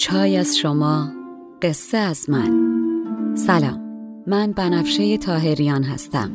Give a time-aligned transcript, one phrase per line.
[0.00, 1.12] چای از شما
[1.62, 2.50] قصه از من.
[3.34, 3.80] سلام
[4.26, 6.30] من بنفشه تاهریان هستم.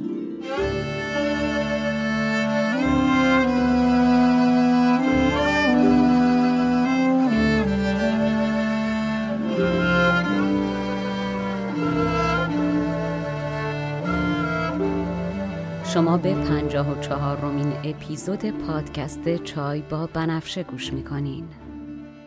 [15.93, 21.45] شما به پنجاه و چهار رومین اپیزود پادکست چای با بنفشه گوش می‌کنین.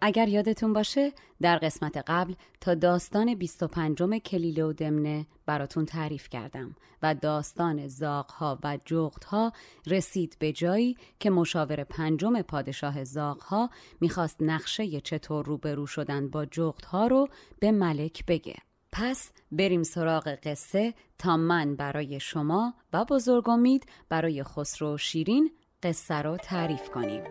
[0.00, 6.76] اگر یادتون باشه در قسمت قبل تا داستان 25 کلیله و دمنه براتون تعریف کردم
[7.02, 9.52] و داستان زاغها و جغدها
[9.86, 17.06] رسید به جایی که مشاور پنجم پادشاه زاغها می‌خواست نقشه چطور روبرو شدن با جغدها
[17.06, 17.28] رو
[17.60, 18.56] به ملک بگه.
[18.92, 25.50] پس بریم سراغ قصه تا من برای شما و بزرگ امید برای خسرو و شیرین
[25.82, 27.22] قصه رو تعریف کنیم.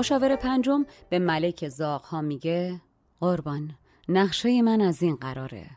[0.00, 2.80] مشاور پنجم به ملک زاغ میگه
[3.20, 3.76] قربان
[4.08, 5.70] نقشه من از این قراره.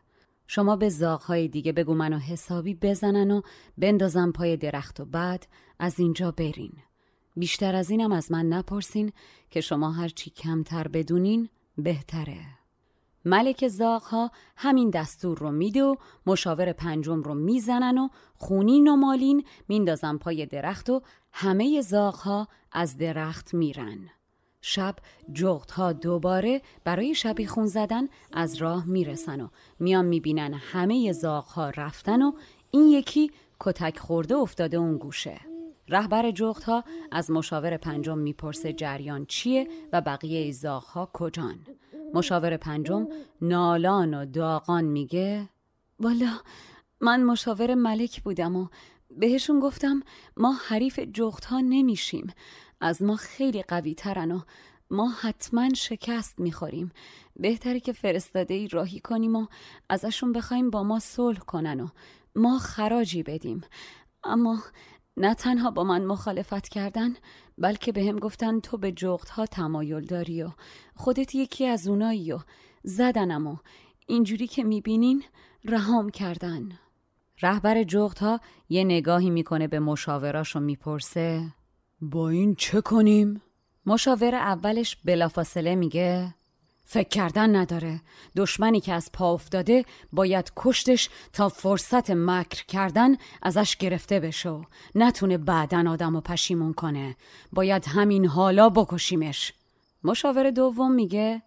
[0.48, 3.42] شما به زاغهای دیگه بگو منو حسابی بزنن و
[3.78, 5.48] بندازم پای درخت و بعد
[5.80, 6.72] از اینجا برین.
[7.36, 9.12] بیشتر از اینم از من نپرسین
[9.50, 12.63] که شما هرچی کمتر بدونین بهتره.
[13.26, 15.96] ملک زاغها همین دستور رو میده و
[16.26, 21.02] مشاور پنجم رو می‌زنن و خونین و مالین میندازن پای درخت و
[21.32, 23.98] همه زاغها از درخت میرن.
[24.62, 24.96] شب
[25.72, 29.48] ها دوباره برای شبی خون زدن از راه می‌رسن و
[29.80, 32.32] میان می‌بینن همه زاغها رفتن و
[32.72, 35.40] این یکی کتک خورده افتاده اون گوشه.
[35.90, 36.34] رهبر
[36.66, 41.60] ها از مشاور پنجم می‌پرسه جریان چیه و بقیه زاغها کجان.
[42.14, 43.08] مشاور پنجم
[43.42, 45.50] نالان و داغان میگه
[46.00, 46.40] والا
[47.02, 48.68] من مشاور ملک بودم و
[49.10, 50.04] بهشون گفتم
[50.38, 52.34] ما حریف جغت ها نمیشیم.
[52.82, 54.42] از ما خیلی قوی ترن و
[54.92, 56.92] ما حتما شکست می‌خوریم.
[57.36, 59.48] بهتره که فرستاده ای راهی کنیم و
[59.90, 61.88] ازشون بخوایم با ما صلح کنن و
[62.36, 63.62] ما خراجی بدیم.
[64.24, 64.64] اما
[65.18, 67.14] نه تنها با من مخالفت کردن
[67.58, 70.50] بلکه به هم گفتن تو به جغت ها تمایل داری و
[70.96, 72.40] خودت یکی از اونایی و
[72.84, 73.58] زدنم و
[74.08, 75.24] اینجوری که می‌بینین
[75.66, 76.70] رهام کردن
[77.42, 78.40] رهبر جغت ها
[78.70, 81.54] یه نگاهی می‌کنه به مشاوراش و می‌پرسه
[82.02, 83.42] با این چه کنیم؟
[83.86, 86.36] مشاور اولش بلافاصله میگه
[86.94, 88.02] فکر کردن نداره.
[88.36, 94.62] دشمنی که از پا افتاده باید کشتش تا فرصت مکر کردن ازش گرفته بشه
[94.96, 97.16] نتونه بعدا آدم و پشیمون کنه.
[97.54, 99.54] باید همین حالا بکشیمش.
[100.04, 101.42] مشاور دوم میگه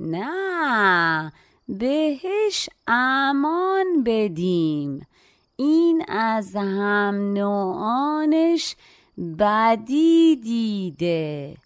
[0.00, 1.32] نه
[1.68, 5.06] بهش امان بدیم.
[5.56, 8.76] این از هم نوعانش
[9.38, 11.56] بدی دیده.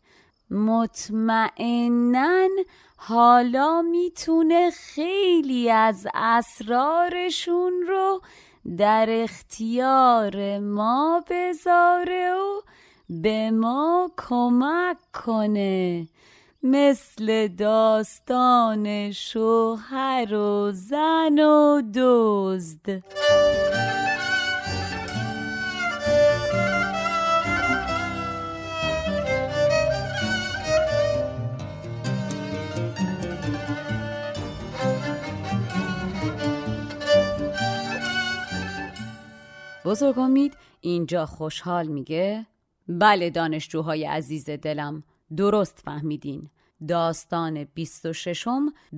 [0.50, 2.49] مطمئنا
[2.97, 8.21] حالا می‌تونه خیلی از اسرارشون رو
[8.79, 12.61] در اختیار ما بذاره و
[13.11, 16.09] به ما کمک کنه.
[16.62, 23.03] مثل داستان شوهر و زن و دزد.
[39.88, 42.46] بزرگ امید اینجا خوشحال میگه؟
[42.88, 45.02] بله دانشجوهای عزیز دلم
[45.37, 46.50] درست فهمیدین.
[46.88, 48.49] داستان 26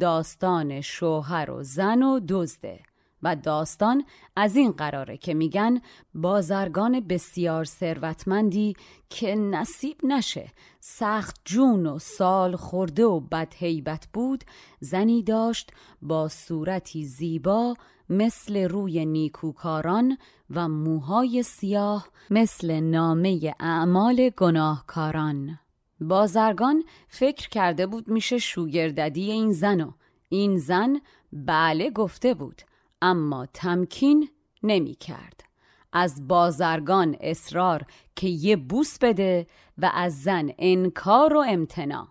[0.00, 2.81] داستان شوهر و زن و دزده.
[3.22, 4.04] و داستان
[4.37, 5.81] از این قراره که میگن
[6.14, 8.75] بازرگان بسیار ثروتمندی
[9.10, 10.48] که نصیب نشه.
[10.81, 14.44] سخت جون و سال خورده و بدهیبت بود.
[14.81, 15.70] زنی داشت
[16.02, 17.75] با صورتی زیبا
[18.11, 20.19] مثل روی نیکوکاران
[20.51, 25.59] و موهای سیاه مثل نامه اعمال گناهکاران
[26.01, 29.93] بازرگان فکر کرده بود میشه شوگرددی این زن و
[30.29, 31.01] این زن
[31.33, 32.62] بله گفته بود
[33.03, 34.29] اما تمکین
[34.62, 35.45] نمی کرد.
[35.93, 37.87] از بازرگان اصرار
[38.17, 39.47] که یه بوس بده
[39.79, 42.09] و از زن انکار و امتنا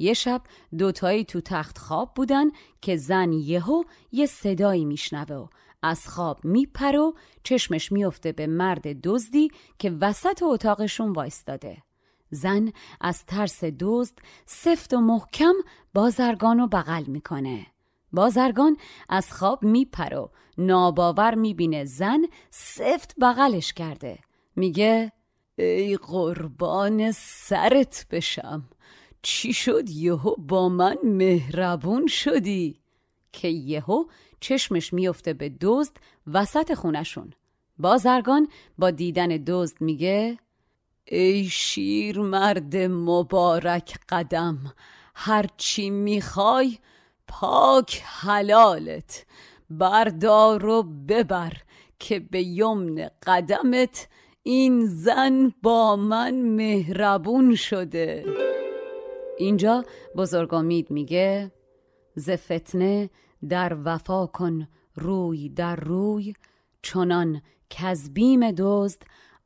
[0.00, 0.42] یه شب
[0.78, 2.44] دوتایی تو تخت خواب بودن
[2.80, 3.82] که زن یهو
[4.12, 5.46] یه صدایی میشنوه و
[5.82, 7.12] از خواب میپره و
[7.42, 9.48] چشمش میفته به مرد دزدی
[9.78, 11.82] که وسط اتاقشون وایستاده.
[12.30, 15.54] زن از ترس دزد سفت و محکم
[15.94, 17.66] بازرگان رو بغل می‌کنه.
[18.12, 18.76] بازرگان
[19.08, 22.20] از خواب میپره و ناباور می‌بینه زن
[22.50, 24.18] سفت بغلش کرده.
[24.56, 25.12] میگه
[25.56, 28.68] ای قربان سرت بشم.
[29.22, 32.80] چی شد؟ یهو با من مهربون شدی.
[33.32, 34.04] که یهو
[34.40, 35.96] چشمش میفته به دزد
[36.26, 37.32] وسط خونشون
[37.78, 40.38] بازرگان با دیدن دزد میگه
[41.04, 44.74] ای شیر مرد مبارک قدم
[45.14, 46.78] هرچی می‌خوای
[47.28, 49.26] پاک حلالت.
[49.70, 51.52] بردار و ببر
[51.98, 54.08] که به یمن قدمت
[54.42, 58.24] این زن با من مهربون شده.
[59.40, 59.84] اینجا
[60.16, 61.52] بزرگامید میگه
[62.14, 63.10] ز فتنه
[63.48, 66.34] در وفا کن روی در روی
[66.82, 69.02] چنان کذبیم دزد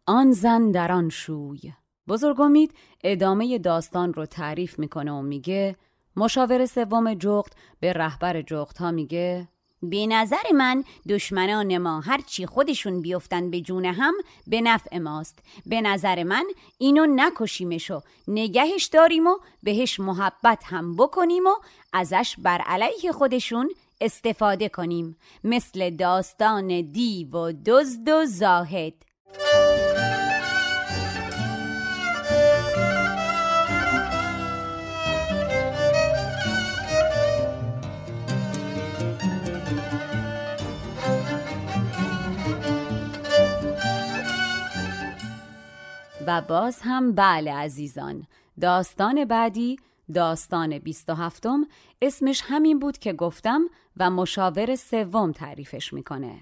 [0.07, 1.73] آن زن در آن شوی.
[2.09, 2.75] بزرگامید
[3.05, 5.77] ادامه داستان رو تعریف می‌کنه و میگه
[6.17, 9.49] مشاور سوم جغد به رهبر جغد ها میگه
[9.91, 14.15] به نظر من دشمنان ما هرچی خودشون بیفتن به جون هم
[14.47, 15.39] به نفع ماست.
[15.67, 16.45] به نظر من
[16.79, 18.01] اینو نکشیمشو.
[18.29, 21.55] نگهش داریم و بهش محبت هم بکنیم و
[21.93, 23.71] ازش بر علیه خودشون
[24.01, 25.17] استفاده کنیم.
[25.45, 28.95] مثل داستان دیو و دزد و زاهد.
[46.27, 48.27] و باز هم بله عزیزان.
[48.61, 49.77] داستان بعدی
[50.15, 51.47] داستان 27
[52.03, 53.63] اسمش همین بود که گفتم
[53.97, 56.41] و مشاور سوم تعریفش می‌کنه.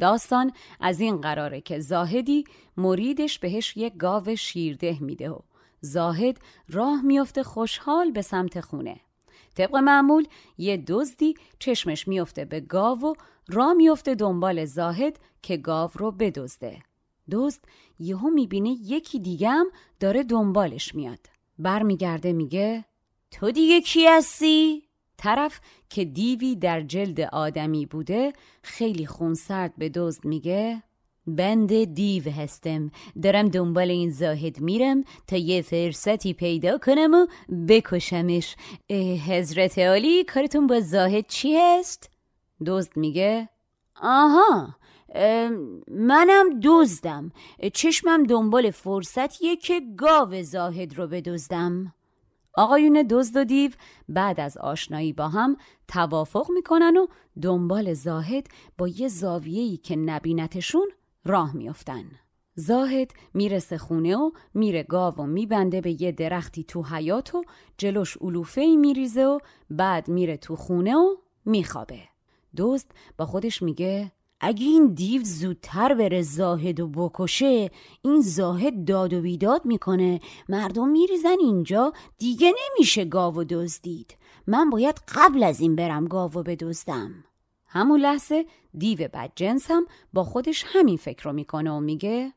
[0.00, 2.44] داستان از این قراره که زاهدی
[2.76, 5.38] مریدش بهش یک گاو شیرده میده و
[5.80, 6.38] زاهد
[6.68, 9.00] راه میفته خوشحال به سمت خونه.
[9.54, 10.26] طبق معمول
[10.58, 13.14] یه دزدی چشمش میفته به گاو و
[13.48, 16.82] راه میفته دنبال زاهد که گاو رو بدزده.
[17.30, 17.60] دزد
[17.98, 19.66] یهو می‌بینه یکی هم
[20.00, 21.20] داره دنبالش میاد
[21.58, 22.84] برمیگرده میگه
[23.30, 24.82] تو دیگه کی هستی؟
[25.16, 30.82] طرف که دیوی در جلد آدمی بوده خیلی خونسرد به دزد میگه
[31.26, 32.90] بند دیو هستم
[33.22, 37.26] دارم دنبال این زاهد میرم تا یه فرصتی پیدا کنم و
[37.68, 38.56] بکشمش
[39.28, 42.10] حضرت عالی کارتون با زاهد چی هست؟
[42.66, 43.48] دزد میگه
[44.02, 44.76] آها
[45.90, 47.32] منم دزدم
[47.72, 51.94] چشمم دنبال فرصتیه که گاو زاهد رو بدزدم
[52.56, 53.70] آقایون دزد و دیو
[54.08, 55.56] بعد از آشنایی با هم
[55.88, 57.06] توافق می‌کنن و
[57.42, 58.46] دنبال زاهد
[58.78, 60.88] با یه زاویه‌ای که نبینتشون
[61.24, 62.04] راه میافتن.
[62.54, 67.44] زاهد می‌رسه خونه و میره گاو و میبنده به یه درختی تو حیات و
[67.78, 69.38] جلوش علوفه ای میریزه و
[69.70, 72.00] بعد میره تو خونه و میخوابه.
[72.56, 74.12] دوست با خودش میگه
[74.46, 77.70] اگه این دیو زودتر بره زاهد و بکشه
[78.02, 80.20] این زاهد داد و بیداد می‌کنه.
[80.48, 84.16] مردم میریزن اینجا دیگه نمیشه گاو دزدید.
[84.46, 87.24] من باید قبل از این برم گاو بدزدم.
[87.66, 88.46] همون لحظه
[88.78, 92.32] دیو بدجنس هم با خودش همین فکر رو می‌کنه و میگه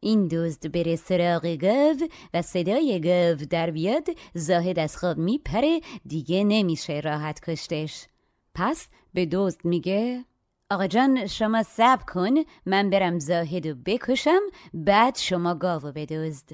[0.00, 1.96] این دزد بره سراغ گاو
[2.34, 8.06] و صدای گاو در بیاد زاهد از خواب میپره دیگه نمیشه راحت کشتش.
[8.54, 10.24] پس به دزد میگه
[10.70, 12.34] آقا جان شما سب کن
[12.66, 14.40] من برم زاهد و بکشم
[14.74, 16.48] بعد شما گاو بدزد.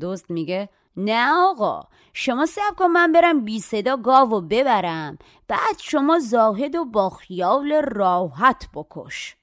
[0.00, 1.82] دزد میگه نه آقا
[2.12, 5.18] شما سب کن من برم بی صدا گاو ببرم
[5.48, 9.36] بعد شما زاهد و با خیال راحت بکش.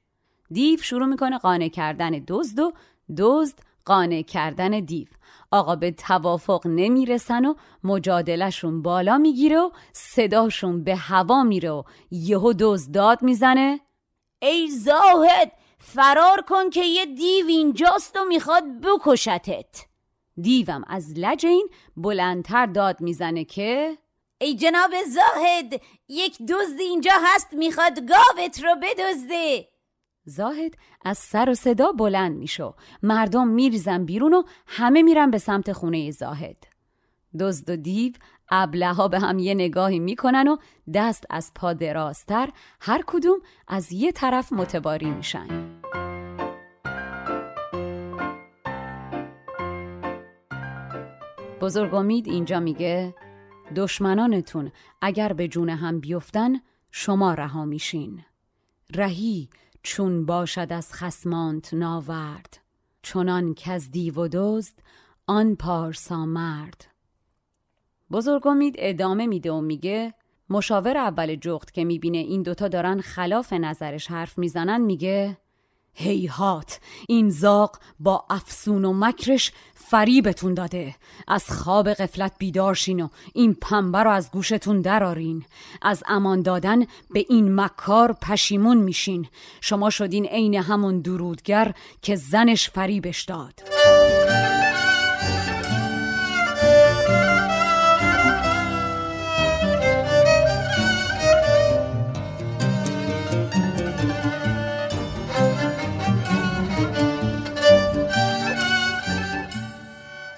[0.50, 2.72] دیو شروع می‌کنه قانع کردن دزد و
[3.18, 5.08] دزد قانع کردن دیو.
[5.51, 7.53] آقا به توافق نمی‌رسن و
[7.84, 13.80] مجادلشون بالا می‌گیره و صداشون به هوا میره و یهو دزد داد می‌زنه.
[14.41, 19.86] ای زاهد فرار کن که یه دیو اینجاست و می‌خواد بکشتت.
[20.41, 23.98] دیوم از لجین بلندتر داد می‌زنه که
[24.41, 29.67] ای جناب زاهد یک دزد اینجا هست می‌خواد گاوت رو بدزده.
[30.25, 30.74] زاهد
[31.05, 32.75] از سر و صدا بلند میشو.
[33.03, 36.67] مردم میریزن بیرون و همه میرن به سمت خونه زاهد.
[37.39, 38.13] دزد و دیو
[38.51, 40.58] ابله به هم یه نگاهی می‌کنن و
[40.93, 42.50] دست از پا درازتر
[42.81, 45.48] هر کدوم از یه طرف متباری میشن.
[51.62, 53.15] بزرگ امید اینجا میگه
[53.75, 56.51] دشمنانتون اگر به جون هم بیفتن
[56.91, 58.24] شما رها میشین.
[58.96, 59.50] رهی
[59.84, 62.58] چون باشد از خسمانت ناورد.
[63.01, 64.74] چنان که از دیو و دزد
[65.27, 66.90] آن پارسا مرد.
[68.12, 70.13] بزرگ امید ادامه میده و میگه
[70.50, 75.38] مشاور اول جغت که می‌بینه این دوتا دارن خلاف نظرش حرف می‌زنن میگه
[75.94, 80.96] هیهات این زاق با افسون و مکرش فریبتون داده.
[81.27, 85.46] از خواب قفلت بیدارشین و این پنبه رو از گوشتون درارین
[85.82, 86.80] از امان دادن
[87.13, 89.27] به این مکار پشیمون میشین.
[89.62, 93.53] شما شدین عین همون درودگر که زنش فریبش داد.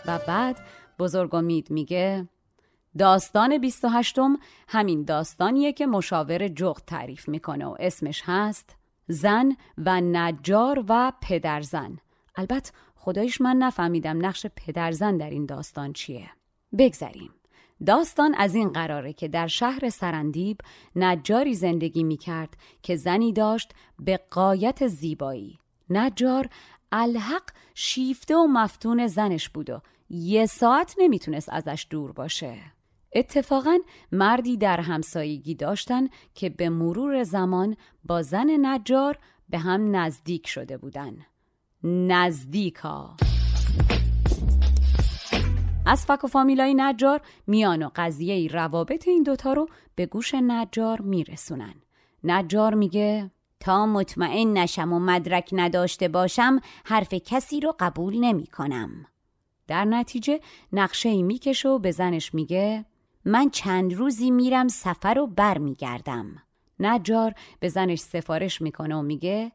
[0.06, 0.60] بعد
[1.00, 2.28] بزرگ امید میگه
[2.98, 4.18] داستان 28
[4.68, 8.76] همین داستانیه که مشاور جغد تعریف می‌کنه و اسمش هست
[9.08, 11.98] زن و نجار و پدرزن.
[12.36, 16.30] البته خدایش من نفهمیدم نقش پدرزن در این داستان چیه.
[16.78, 17.32] بگذریم.
[17.86, 20.58] داستان از این قراره که در شهر سرندیب
[20.96, 25.60] نجاری زندگی می‌کرد که زنی داشت به قایت زیبایی.
[25.90, 26.50] نجار
[26.92, 27.44] الحق
[27.74, 32.58] شیفته و مفتون زنش بود و یه ساعت نمی‌تونست ازش دور باشه.
[33.16, 33.78] اتفاقا
[34.12, 39.18] مردی در همسایگی داشتن که به مرور زمان با زن نجار
[39.50, 41.18] به هم نزدیک شده بودن.
[41.84, 43.18] نزدیکا.
[45.86, 51.02] از فک و فامیلای نجار میان و قضیه روابط این دوتا رو به گوش نجار
[51.02, 51.74] میرسونن.
[52.24, 59.06] نجار میگه تا مطمئن نشم و مدرک نداشته باشم حرف کسی رو قبول نمی کنم.
[59.68, 60.40] در نتیجه
[60.74, 62.86] نقشه ای می‌کشه و به زنش میگه
[63.26, 66.44] من چند روزی میرم سفر و بر میگردم.
[66.80, 69.52] نجار به زنش سفارش می‌کنه و میگه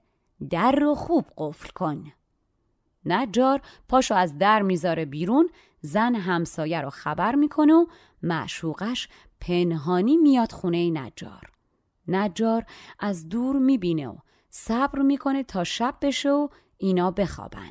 [0.51, 2.05] در رو خوب قفل کن.
[3.05, 5.51] نجار پاشو از در می‌ذاره بیرون
[5.81, 7.87] زن همسایه رو خبر می‌کنه و
[8.23, 9.09] معشوقش
[9.41, 11.53] پنهانی میاد خونه نجار.
[12.09, 12.67] نجار
[12.99, 14.17] از دور می‌بینه و
[14.51, 16.49] صبر می‌کنه تا شب بشه و
[16.79, 17.71] اینا بخوابن.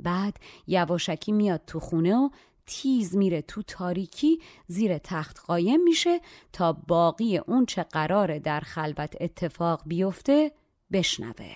[0.00, 2.28] بعد یواشکی میاد تو خونه و
[2.66, 6.20] تیز میره تو تاریکی زیر تخت قایم میشه
[6.52, 10.52] تا باقی اون چه قراره در خلوت اتفاق بیفته
[10.92, 11.54] بشنوه.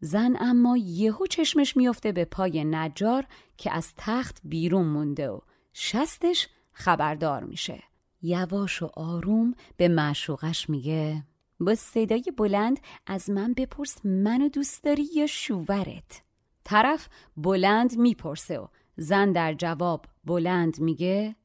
[0.00, 5.38] زن اما یهو چشمش میفته به پای نجار که از تخت بیرون مونده و
[5.72, 7.82] شستش خبردار میشه.
[8.22, 11.24] یواش و آروم به معشوقش میگه
[11.60, 16.23] با صدای بلند از من بپرس منو دوست داری یا شوورت
[16.64, 18.66] طرف بلند می‌پرسه و
[18.96, 21.36] زن در جواب بلند میگه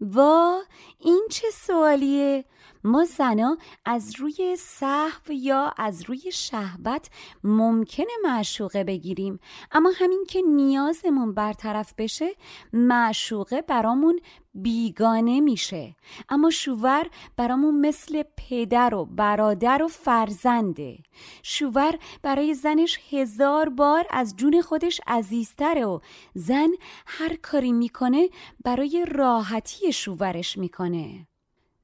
[0.00, 0.62] وا
[0.98, 2.44] این چه سوالیه؟
[2.86, 7.10] ما زنا از روی صحو یا از روی شهبت
[7.44, 9.40] ممکنه معشوقه بگیریم.
[9.72, 12.28] اما همین که نیازمون برطرف بشه
[12.72, 14.20] معشوقه برامون
[14.54, 15.96] بیگانه میشه.
[16.28, 20.98] اما شوور برامون مثل پدر و برادر و فرزنده.
[21.42, 26.00] شوور برای زنش هزار بار از جون خودش عزیزتره و
[26.34, 26.68] زن
[27.06, 28.28] هر کاری می‌کنه
[28.64, 31.26] برای راحتی شوورش می‌کنه.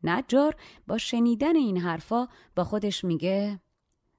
[0.05, 0.57] نجار
[0.87, 3.61] با شنیدن این حرفا با خودش میگه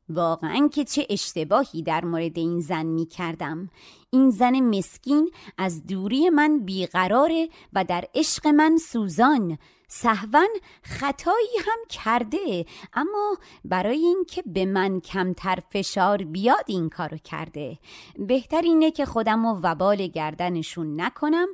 [0.10, 3.70] واقعا که چه اشتباهی در مورد این زن می کردم
[4.10, 9.58] این زن مسکین از دوری من بیقراره و در عشق من سوزان.
[9.96, 10.50] سهون
[10.84, 12.66] خطایی هم کرده.
[12.94, 17.80] اما برای اینکه به من کمتر فشار بیاد این کارو کرده.
[18.18, 21.48] بهتر اینه که خودم و وبال گردنشون نکنم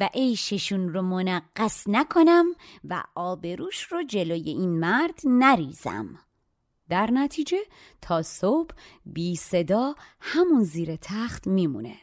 [0.00, 2.46] و عیششون رو منقص نکنم
[2.84, 6.18] و آبروش رو جلوی این مرد نریزم.
[6.88, 7.60] در نتیجه
[8.02, 8.74] تا صبح
[9.06, 11.96] بی صدا همون زیر تخت میمونه.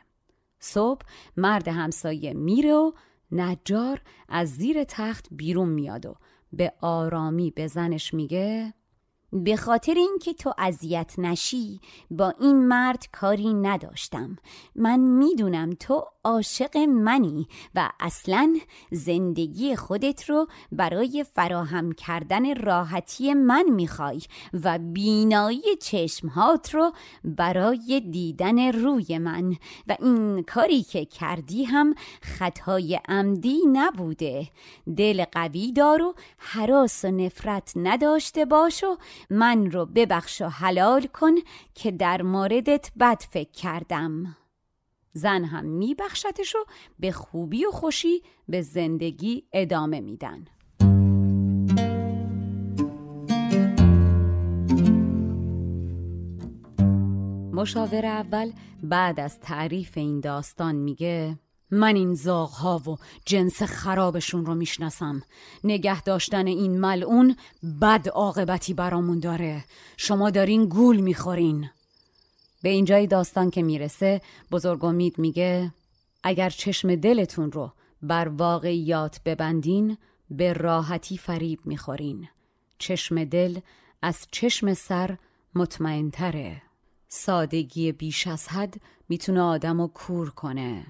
[0.60, 1.06] صبح
[1.38, 2.92] مرد همسایه میره و
[3.34, 6.16] نجار از زیر تخت بیرون میاد و
[6.54, 8.74] به آرامی به زنش میگه
[9.34, 11.80] به خاطر اینکه تو اذیت نشی
[12.12, 14.38] با این مرد کاری نداشتم.
[14.76, 18.56] من می‌دونم تو عاشق منی و اصلا
[18.92, 24.22] زندگی خودت رو برای فراهم کردن راحتی من می‌خوای
[24.64, 26.92] و بینایی چشمهات رو
[27.24, 29.56] برای دیدن روی من.
[29.88, 34.48] و این کاری که کردی هم خطای عمدی نبوده.
[34.98, 38.98] دل قوی دار و حراس و نفرت نداشته باش و
[39.30, 41.32] من رو ببخش و حلال کن
[41.74, 44.38] که در موردت بد فکر کردم.
[45.14, 46.60] زن هم میبخشتش و
[47.00, 50.46] به خوبی و خوشی به زندگی ادامه میدن.
[57.54, 58.52] مشاور اول
[58.84, 61.40] بعد از تعریف این داستان میگه
[61.74, 65.24] من این زاغها و جنس خرابشون رو می‌شناسم.
[65.64, 67.36] نگه داشتن این ملعون
[67.82, 69.64] بد عاقبتی برامون داره.
[69.98, 71.70] شما دارین گول می‌خورین.
[72.64, 75.74] به اینجای داستان که می‌رسه بزرگ امید میگه
[76.24, 79.98] اگر چشم دلتون رو بر واقعیات ببندین
[80.30, 82.28] به راحتی فریب می‌خورین.
[82.78, 83.60] چشم دل
[84.02, 85.18] از چشم سر
[85.56, 86.62] مطمئنتره.
[87.08, 88.76] سادگی بیش از حد
[89.10, 90.86] می‌تونه آدم رو کور کنه.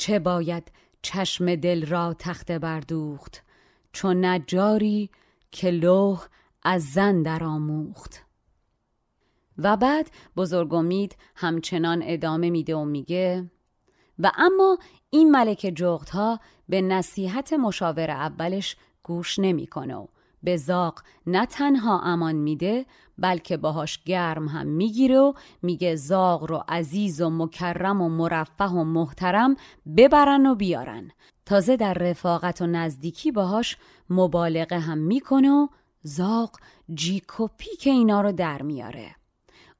[0.00, 3.42] چه باید چشم دل را تخته بردوخت
[3.92, 5.10] چون نجاری
[5.50, 6.26] که لوح
[6.62, 8.24] از زن در آموخت
[9.58, 13.50] و بعد بزرگ امید همچنان ادامه میده و میگه
[14.18, 14.78] و اما
[15.10, 20.06] این ملک جغت ها به نصیحت مشاور اولش گوش نمی‌کنه و
[20.42, 22.86] به زاق نه تنها امان میده
[23.20, 28.84] بلکه باهاش گرم هم می‌گیره و میگه زاغ رو عزیز و مکرم و مرفه و
[28.84, 29.56] محترم
[29.96, 31.10] ببرن و بیارن.
[31.46, 33.76] تازه در رفاقت و نزدیکی باهاش
[34.10, 35.66] مبالغه هم می‌کنه و
[36.02, 36.50] زاغ
[36.94, 39.14] جیک و پیک اینا رو در میاره.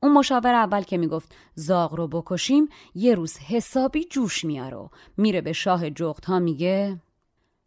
[0.03, 5.41] اون مشاور اول که می‌گفت زاغ رو بکشیم یه روز حسابی جوش میاره و میره
[5.41, 7.01] به شاه جغت ها میگه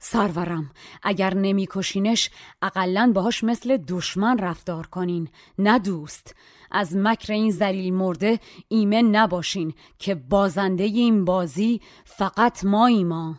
[0.05, 0.71] سرورم.
[1.03, 2.29] اگر نمیکشینش
[2.61, 5.29] اقلا باهاش مثل دشمن رفتار کنین.
[5.59, 6.35] نه دوست.
[6.71, 12.87] از مکر این زلیل مرده ایمن نباشین که بازنده این بازی فقط ما.
[12.87, 13.35] ایما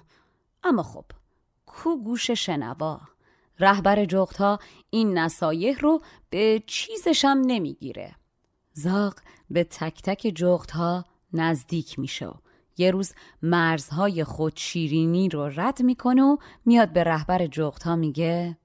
[0.65, 1.05] اما خب
[1.67, 3.01] کو گوش شنوا؟
[3.61, 8.15] رهبر جغت این نصایح رو به چیزشم نمی‌گیره.
[8.73, 9.15] زاق
[9.51, 12.44] به تک تک جغت ها نزدیک میشه.
[12.77, 18.57] یه روز مرزهای خود شیرینی رو رد می‌کنه و میاد به رهبر جغت ها میگه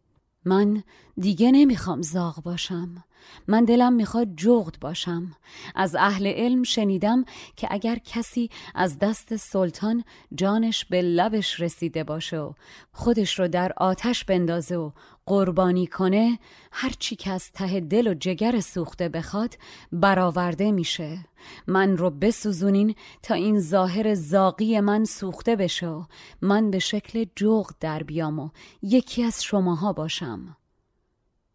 [0.46, 0.84] من
[1.18, 3.04] دیگه نمی‌خوام زاغ باشم.
[3.48, 5.32] من دلم می‌خواد جغد باشم.
[5.76, 10.04] از اهل علم شنیدم که اگر کسی از دست سلطان
[10.36, 12.54] جانش به لبش رسیده باشه و
[12.92, 14.92] خودش رو در آتش بندازه و
[15.30, 16.40] قربانی کنه
[16.72, 19.58] هرچی که از ته دل و جگر سوخته بخواد
[19.92, 21.26] برآورده میشه.
[21.68, 26.08] من رو بسوزونین تا این ظاهر زاقی من سوخته بشه
[26.42, 28.50] من به شکل جغد در بیام و
[28.82, 30.58] یکی از شماها باشم.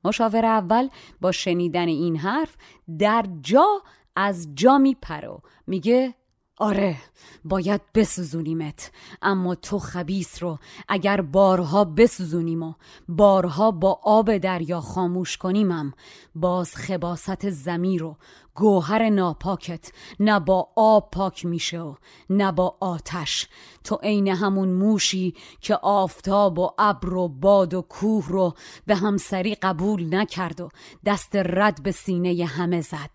[0.05, 0.89] مشاور اول
[1.21, 2.57] با شنیدن این حرف
[2.99, 3.67] در جا
[4.17, 6.15] از جا میپره میگه
[6.59, 6.97] آره
[7.45, 8.91] باید بسوزونیمت.
[9.23, 12.75] اما تو خبیس رو اگر بارها بسوزونیم و
[13.09, 15.93] بارها با آب دریا خاموش کنیمم
[16.35, 18.17] باز خباست زمین رو
[18.55, 21.95] گوهر ناپاکت نه با آب پاک میشه و
[22.31, 23.49] نه با آتش.
[23.85, 28.55] تو عین همون موشی که آفتاب و ابر و باد و کوه رو
[28.87, 30.69] به همسری قبول نکرد و
[31.07, 33.11] دست رد به سینه همه زد.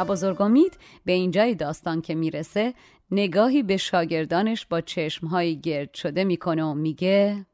[0.00, 2.74] و بزرگامید به اینجای داستان که می‌رسه
[3.10, 7.46] نگاهی به شاگردانش با چشمهای گرد شده می‌کنه و میگه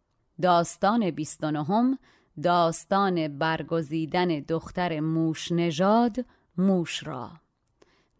[0.42, 1.98] داستان بیست نهم
[2.42, 6.24] داستان برگزیدن دختر موش نژاد
[6.59, 7.30] موش را.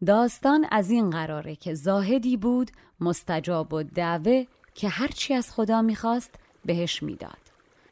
[0.06, 6.34] داستان از این قراره که زاهدی بود مستجاب و دعوه که هرچی از خدا می‌خواست
[6.64, 7.46] بهش می‌داد.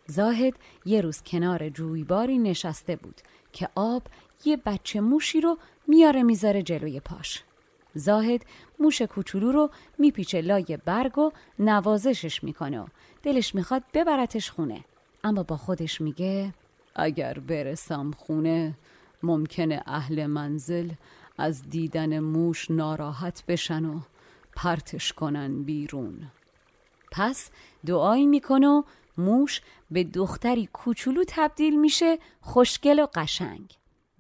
[0.07, 3.20] زاهد یه روز کنار جویباری نشسته بود
[3.53, 4.03] که آب
[4.45, 7.43] یه بچه موشی رو میاره می‌ذاره جلوی پاش.
[7.95, 8.45] زاهد
[8.79, 12.87] موش کوچولو رو میپیچه لای برگ و نوازشش می‌کنه و
[13.23, 14.85] دلش می‌خواد ببرتش خونه.
[15.25, 16.55] اما با خودش میگه
[16.95, 18.75] اگر برسم خونه
[19.23, 20.91] ممکنه اهل منزل
[21.39, 24.01] از دیدن موش ناراحت بشن و
[24.57, 26.31] پرتش کنن بیرون.
[27.13, 27.51] پس
[27.87, 28.83] دعایی می‌کنه و
[29.19, 33.75] موش به دختری کوچولو تبدیل میشه خوشگل و قشنگ.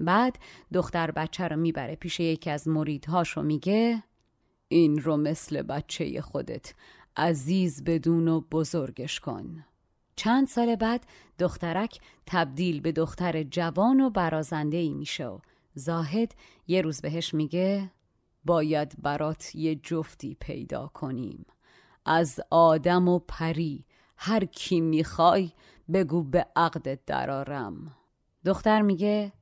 [0.04, 0.38] بعد
[0.72, 4.02] دختر بچه رو می‌بره پیش یکی از مریدهاش و میگه
[4.68, 6.74] این رو مثل بچه خودت
[7.16, 9.64] عزیز بدون و بزرگش کن.
[10.16, 11.06] چند سال بعد
[11.38, 15.38] دخترک تبدیل به دختر جوان و برازنده ای میشه و
[15.74, 16.34] زاهد
[16.66, 17.90] یه روز بهش میگه
[18.44, 21.46] باید برات یه جفتی پیدا کنیم.
[22.06, 23.84] از آدم و پری
[24.16, 25.52] هر کی می‌خوای
[25.92, 27.96] بگو به عقدت درارم
[28.44, 29.32] دختر میگه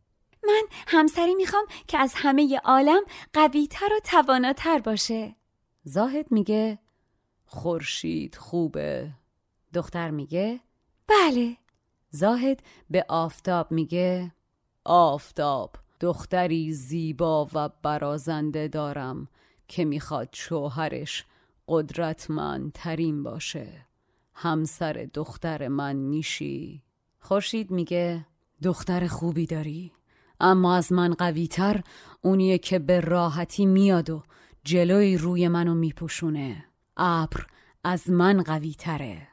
[0.47, 3.03] من همسری می‌خوام که از همه عالم
[3.33, 5.37] قویتر و تواناتر باشه.
[5.85, 6.79] زاهد میگه
[7.47, 9.11] خورشید خوبه.
[9.75, 10.61] دختر میگه
[11.07, 11.57] بله.
[12.11, 14.33] زاهد به آفتاب میگه
[14.85, 19.29] آفتاب دختری زیبا و برازنده دارم
[19.69, 21.25] که می‌خواد شوهرش
[21.69, 23.87] قدرتمندترین باشه.
[24.35, 26.83] همسر دختر من میشی.
[27.21, 28.27] خورشید میگه
[28.63, 29.93] دختر خوبی داری؟
[30.43, 31.83] اما از من قویتر
[32.23, 34.23] اونیه که به راحتی میاد و
[34.65, 36.65] جلوی روی منو میپوشونه.
[36.97, 37.47] ابر
[37.85, 39.29] از من قویتره.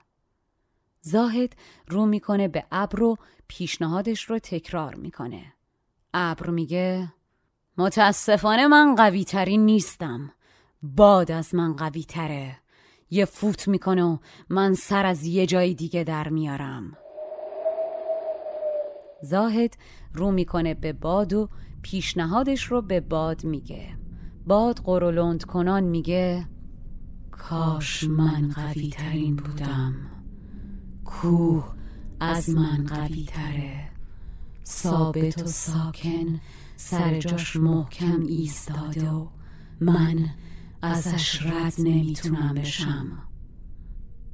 [1.01, 1.55] زاهد
[1.87, 3.17] رو می‌کنه به ابر و
[3.47, 5.53] پیشنهادش رو تکرار می‌کنه.
[6.13, 7.13] ابر میگه
[7.77, 10.31] متاسفانه من قوی نیستم.
[10.81, 12.57] باد از من قوی تره
[13.09, 14.17] یه فوت می‌کنه و
[14.49, 16.97] من سر از یه جای دیگه در میارم.
[19.21, 19.77] زاهد
[20.13, 21.49] رو می‌کنه به باد و
[21.81, 23.89] پیشنهادش رو به باد میگه.
[24.47, 26.47] باد قرولند کنان میگه
[27.31, 29.95] کاش من قوی ترین بودم.
[31.05, 31.73] کوه
[32.19, 33.89] از من قوی تره
[34.65, 36.39] ثابت و ساکن
[36.75, 39.27] سر جاش محکم ایستاده و
[39.81, 40.25] من
[40.81, 43.07] ازش رد نمی‌تونم بشم.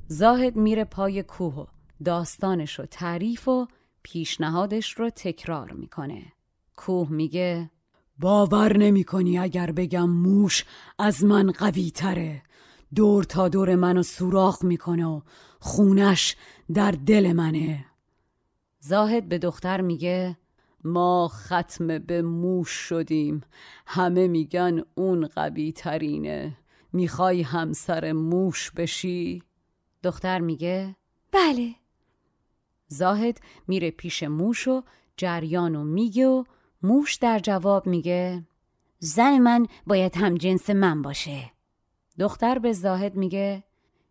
[0.07, 1.65] زاهد میره پای کوه و
[2.03, 3.67] داستانش رو تعریف و
[4.07, 6.23] پیشنهادش رو تکرار می‌کنه.
[6.75, 7.71] کوه میگه
[8.19, 10.65] باور نمی کنی اگر بگم موش
[10.99, 12.43] از من قوی تره
[12.95, 15.21] دور تا دور منو سوراخ می‌کنه و
[15.59, 16.35] خونش
[16.73, 17.85] در دل منه.
[18.79, 20.37] زاهد به دختر میگه
[20.83, 23.41] ما ختم به موش شدیم.
[23.87, 26.57] همه میگن اون قوی ترینه
[26.93, 29.43] می‌خوای همسر موش بشی؟
[30.03, 30.95] دختر میگه
[31.31, 31.75] بله.
[32.87, 34.83] زاهد میره پیش موش و
[35.17, 36.43] جریانو میگه و
[36.81, 38.43] موش در جواب میگه
[38.99, 41.51] زن من باید هم جنس من باشه.
[42.19, 43.63] دختر به زاهد میگه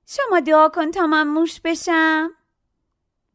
[0.07, 2.31] شما دعا کن تا من موش بشم.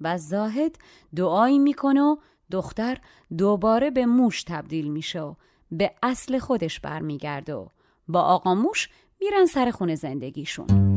[0.02, 0.78] و زاهد
[1.16, 2.16] دعایی می‌کنه و
[2.52, 2.98] دختر
[3.38, 5.34] دوباره به موش تبدیل میشه و
[5.72, 7.68] به اصل خودش برمیگرده و
[8.08, 10.89] با آقا موش میرن سر خونه زندگیشون.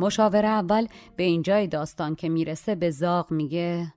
[0.00, 3.94] مشاور اول به اینجای داستان که می‌رسه به زاغ میگه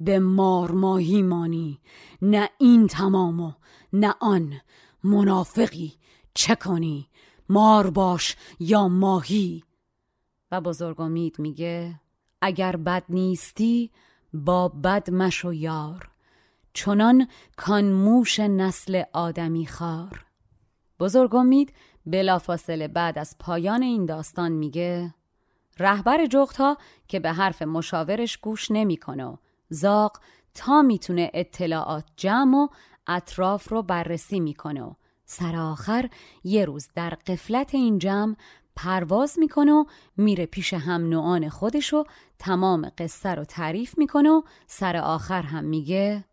[0.00, 1.80] به مار ماهی مانی
[2.22, 3.52] نه این تمام و
[3.92, 4.52] نه آن.
[5.04, 5.92] منافقی
[6.34, 7.08] چه کنی؟
[7.48, 9.64] مار باش یا ماهی.
[10.50, 12.00] و بزرگ امید میگه
[12.42, 13.90] اگر بد نیستی
[14.32, 16.10] با بد مشو یار.
[16.74, 20.24] چنان کان موش نسل آدمی خار
[21.00, 21.72] بزرگ امید
[22.06, 25.14] بلافاصله بعد از پایان این داستان میگه
[25.78, 29.36] رهبر جغت ها که به حرف مشاورش گوش نمی‌کنه و
[29.68, 30.20] زاق
[30.54, 32.68] تا می‌تونه اطلاعات جمع و
[33.06, 34.92] اطراف رو بررسی می‌کنه و
[35.24, 36.08] سر آخر
[36.44, 38.36] یه روز در قفلت این جمع
[38.76, 39.84] پرواز می‌کنه و
[40.16, 42.04] میره پیش هم نوعان خودش و
[42.38, 46.24] تمام قصه رو تعریف می‌کنه و سر آخر هم میگه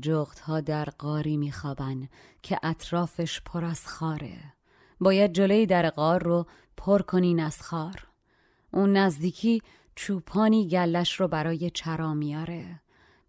[0.00, 2.08] جغت ها در قاری میخوابن
[2.42, 4.38] که اطرافش پر از خاره.
[5.00, 6.46] باید جلوی در قار رو
[6.76, 8.09] پر کنین از خار.
[8.72, 9.62] اون نزدیکی
[9.94, 12.80] چوپانی گلش رو برای چرا میاره.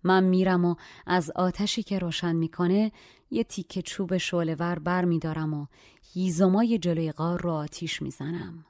[0.04, 0.76] من میرم و
[1.08, 2.92] از آتشی که روشن می‌کنه
[3.32, 5.66] یه تیکه چوب شعلهور بر میدارم و
[6.14, 8.66] هیزمای جلوی قار رو آتیش می‌زنم.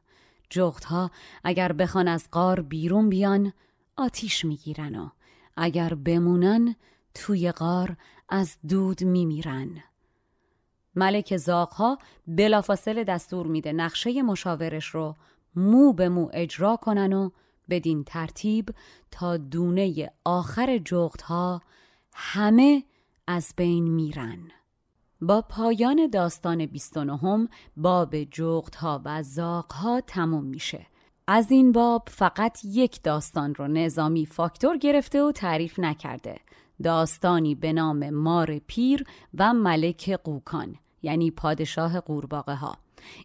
[0.49, 1.11] جغت ها
[1.43, 3.53] اگر بخوان از قار بیرون بیان
[3.97, 5.09] آتیش می‌گیرن و
[5.57, 6.75] اگر بمونن
[7.13, 7.97] توی قار
[8.29, 9.83] از دود میمیرن.
[10.95, 15.15] ملک زاغها بلافاصله دستور میده نقشه مشاورش رو
[15.55, 17.29] مو به مو اجرا کنن و
[17.69, 18.69] بدین ترتیب
[19.11, 21.61] تا دونه آخر جغت ها
[22.13, 22.83] همه
[23.27, 24.39] از بین میرن.
[25.21, 30.85] با پایان داستان 29 باب جغت ها و زاق ها تموم میشه.
[31.27, 36.39] از این باب فقط یک داستان رو نظامی فاکتور گرفته و تعریف نکرده.
[36.83, 39.03] داستانی به نام مار پیر
[39.37, 42.77] و ملک قوکان یعنی پادشاه قورباغه ها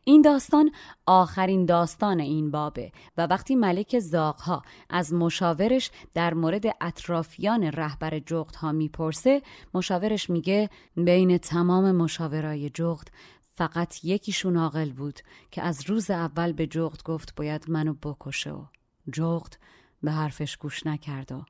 [0.04, 0.70] این داستان
[1.06, 8.56] آخرین داستان این بابه و وقتی ملک زاغها از مشاورش در مورد اطرافیان رهبر جغت
[8.56, 9.42] ها می‌پرسه
[9.74, 13.08] مشاورش میگه بین تمام مشاورای جغت
[13.54, 18.64] فقط یکیشون عاقل بود که از روز اول به جغت گفت باید منو بکشه و
[19.12, 19.58] جغت
[20.02, 21.44] به حرفش گوش نکرد و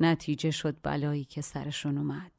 [0.00, 2.32] نتیجه شد بلایی که سرشون اومد.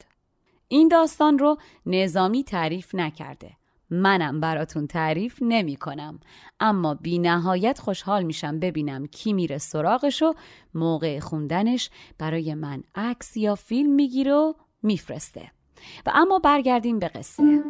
[0.68, 3.58] این داستان رو نظامی تعریف نکرده.
[3.92, 6.20] منم براتون تعریف نمی کنم.
[6.60, 10.34] اما بی نهایت خوشحال میشم ببینم کی میره سراغش و
[10.74, 15.52] موقع خوندنش برای من عکس یا فیلم می‌گیره و میفرسته.
[16.06, 17.64] و اما برگردیم به قصه.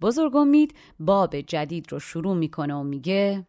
[0.00, 3.46] بزرگ امید باب جدید رو شروع می‌کنه و میگه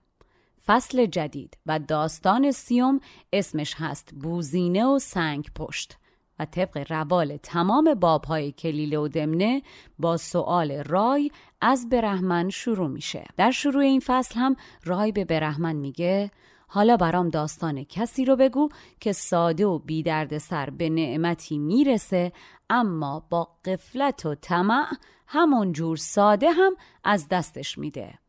[0.67, 2.99] فصل جدید و داستان سیوم
[3.33, 5.97] اسمش هست بوزینه و سنگ پشت
[6.39, 9.61] و طبق روال تمام بابهای کلیله و دمنه
[9.99, 13.25] با سؤال رای از برهمن شروع میشه.
[13.37, 16.31] در شروع این فصل هم رای به برهمن میگه
[16.67, 22.31] حالا برام داستان کسی رو بگو که ساده و بی درد سر به نعمتی می‌رسه
[22.69, 24.85] اما با قفلت و طمع
[25.27, 28.19] همون جور ساده هم از دستش میده.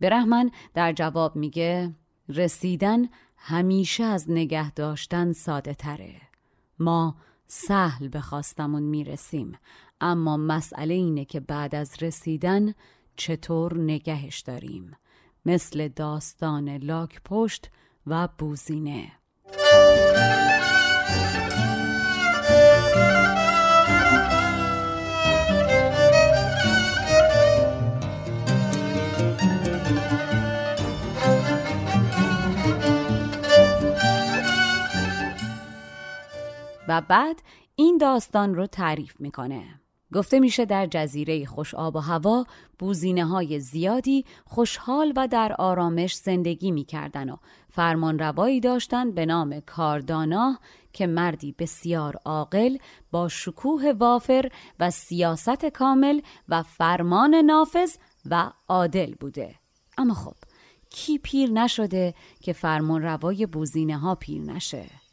[0.00, 1.94] برهمن در جواب میگه
[2.28, 6.20] رسیدن همیشه از نگه داشتن ساده تره.
[6.78, 9.58] ما سهل به خواستمون می‌رسیم
[10.00, 12.74] اما مسئله اینه که بعد از رسیدن
[13.16, 14.96] چطور نگهش داریم؟
[15.46, 17.70] مثل داستان لاک پشت
[18.06, 19.12] و بوزینه.
[36.88, 37.42] و بعد
[37.76, 39.80] این داستان رو تعریف می‌کنه.
[40.14, 42.44] گفته میشه در جزیره خوش آب و هوا
[42.78, 47.36] بوزینه های زیادی خوشحال و در آرامش زندگی می‌کردن و
[47.70, 50.58] فرمان روایی داشتن به نام کاردانا
[50.92, 52.76] که مردی بسیار عاقل
[53.10, 54.48] با شکوه وافر
[54.80, 57.96] و سیاست کامل و فرمان نافذ
[58.30, 59.54] و عادل بوده
[59.98, 60.36] اما خب
[60.90, 65.07] کی پیر نشده که فرمان روای بوزینه ها پیر نشه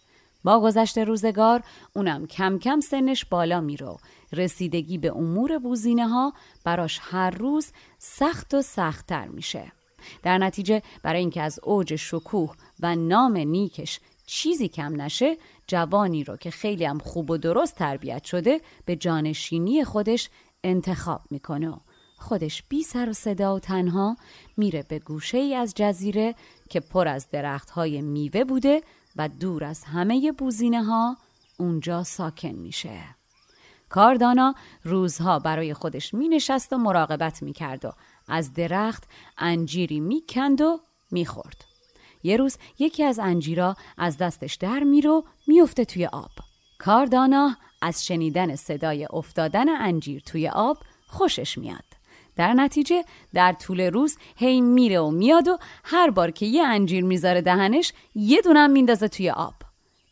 [0.45, 3.97] با گذشت روزگار اونم کم کم سنش بالا میرو
[4.34, 9.71] رسیدگی به امور بوزینه ها براش هر روز سخت و سختتر میشه.
[10.23, 16.38] در نتیجه برای اینکه از اوج شکوه و نام نیکش چیزی کم نشه جوانی رو
[16.38, 20.29] که خیلی هم خوب و درست تربیت شده به جانشینی خودش
[20.63, 21.73] انتخاب می‌کنه.
[22.17, 24.17] خودش بی سر و صدا و تنها
[24.58, 26.36] میره به گوشه ای از جزیره
[26.69, 28.81] که پر از درخت های میوه بوده
[29.15, 31.17] و دور از همه بوزینه ها
[31.60, 33.01] اونجا ساکن میشه.
[33.89, 37.91] کاردانا روزها برای خودش می نشست و مراقبت می کرد و
[38.28, 39.04] از درخت
[39.38, 40.80] انجیری می کند و
[41.12, 41.65] می خورد.
[42.23, 46.32] یه روز یکی از انجیرا از دستش در میره و میفته توی آب.
[46.80, 51.94] کاردانا از شنیدن صدای افتادن انجیر توی آب خوشش میاد.
[52.36, 57.04] در نتیجه در طول روز هی میره و میاد و هر بار که یه انجیر
[57.04, 59.54] می‌ذاره دهنش یه دونم میندازه توی آب.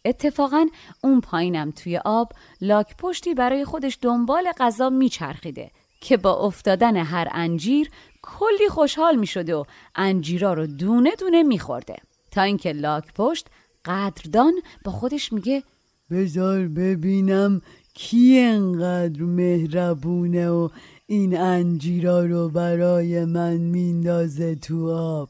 [0.06, 0.68] اتفاقا
[1.04, 2.32] اون پایینم توی آب
[2.62, 7.90] لاک پشتی برای خودش دنبال غذا میچرخیده که با افتادن هر انجیر
[8.22, 9.64] کلی خوشحال می‌شده و
[9.96, 11.96] انجیرا رو دونه دونه میخورده.
[12.32, 13.48] تا اینکه لاک پشت
[13.86, 14.54] قدردان
[14.86, 15.64] با خودش میگه
[16.12, 17.62] بذار ببینم
[17.94, 20.70] کی انقدر مهربونه و
[21.06, 25.30] این انجیرا رو برای من میندازه تو آب.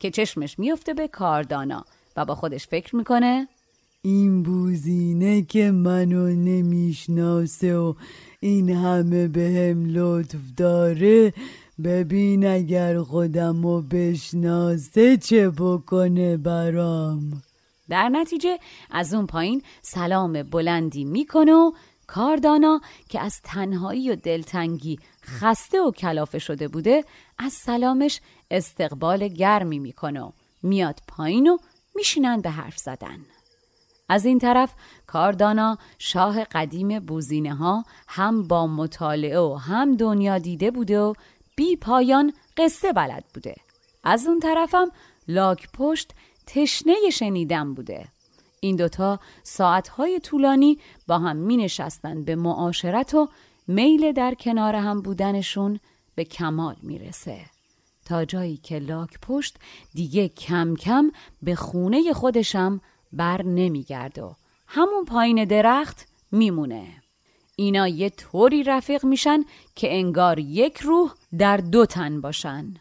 [0.00, 1.84] که چشمش میفته به کاردانا
[2.16, 3.48] و با خودش فکر می‌کنه
[4.02, 7.94] این بوزینه که منو نمی‌شناسه و
[8.40, 11.32] این همه به هم لطف داره
[11.84, 17.42] ببین اگر خودمو بشناسه چه بکنه برام.
[17.88, 18.58] در نتیجه
[18.90, 21.72] از اون پایین سلام بلندی می‌کنه و
[22.06, 27.04] کاردانا که از تنهایی و دلتنگی خسته و کلافه شده بوده
[27.38, 31.58] از سلامش استقبال گرمی می‌کنه میاد پایین و
[31.94, 33.18] میشینن به حرف زدن.
[34.08, 34.74] از این طرف
[35.06, 41.14] کاردانا شاه قدیم بوزینه ها هم با مطالعه و هم دنیا دیده بوده و
[41.56, 43.54] بی پایان قصه بلد بوده.
[44.04, 44.90] از اون طرفم
[45.28, 46.12] لاک پشت
[46.46, 48.08] تشنه شنیدن بوده.
[48.60, 53.28] این دوتا ساعتهای طولانی با هم می نشستن به معاشرت و
[53.66, 55.80] میل در کنار هم بودنشون
[56.14, 57.40] به کمال می‌رسه.
[58.04, 59.56] تا جایی که لاک پشت
[59.94, 61.10] دیگه کم کم
[61.42, 62.80] به خونه خودشم
[63.12, 66.86] بر نمیگرد و همون پایین درخت میمونه.
[67.56, 72.74] اینا یه طوری رفیق میشن که انگار یک روح در دو تن باشن.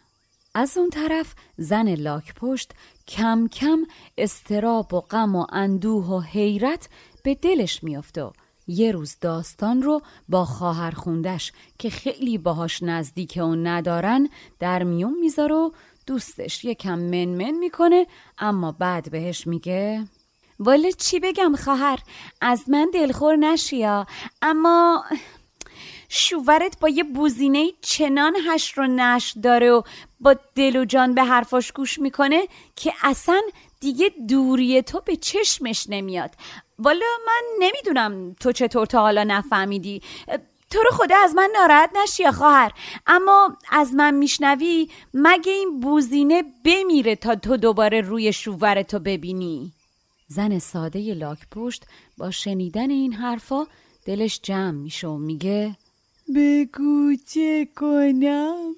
[0.55, 2.71] از اون طرف زن لاک پشت
[3.07, 3.79] کم کم
[4.17, 6.89] استراب و غم و اندوه و حیرت
[7.23, 8.31] به دلش میافته و
[8.67, 15.19] یه روز داستان رو با خواهر خوندش که خیلی باهاش نزدیک و ندارن در میون
[15.19, 15.71] می‌ذاره و
[16.07, 20.05] دوستش یکم منمن می‌کنه اما بعد بهش میگه
[20.59, 21.99] والا چی بگم خواهر؟
[22.41, 24.05] از من دلخور نشیا
[24.41, 25.03] اما
[26.09, 29.81] شوورت با یه بوزینه چنان هش رو نش داره و
[30.19, 33.41] با دل و جان به حرفاش گوش می‌کنه که اصلا
[33.79, 36.31] دیگه دوری تو به چشمش نمیاد.
[36.79, 40.01] والا من نمی‌دونم تو چطور تا حالا نفهمیدی.
[40.71, 42.71] تو رو خدا از من ناراحت نشی خواهر.
[43.07, 49.71] اما از من میشنوی مگه این بوزینه بمیره تا تو دوباره روی شوور تو ببینی؟
[50.27, 51.83] زن ساده لاک پشت
[52.17, 53.67] با شنیدن این حرفا
[54.05, 55.75] دلش جمع میشه و میگه
[56.35, 58.75] بگو چه کنم؟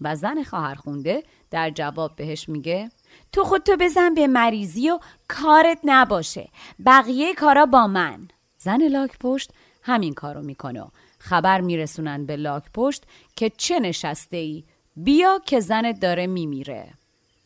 [0.00, 2.90] و زن خواهرخونده در جواب بهش میگه
[3.32, 6.48] تو خودتو بزن به مریضی و کارت نباشه
[6.86, 8.28] بقیه کارا با من.
[8.58, 9.50] زن لاک پشت
[9.82, 10.84] همین کارو می‌کنه
[11.18, 13.02] خبر میرسونن به لاک پشت
[13.36, 14.64] که چه نشسته ای
[14.96, 16.97] بیا که زنت داره میمیره.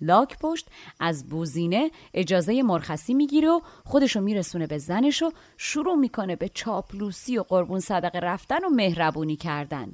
[0.02, 0.66] لاک پشت
[1.00, 7.38] از بوزینه اجازه مرخصی می‌گیره و خودشو میرسونه به زنش و شروع می‌کنه به چاپلوسی
[7.38, 9.92] و قربون صدقه رفتن و مهربونی کردن.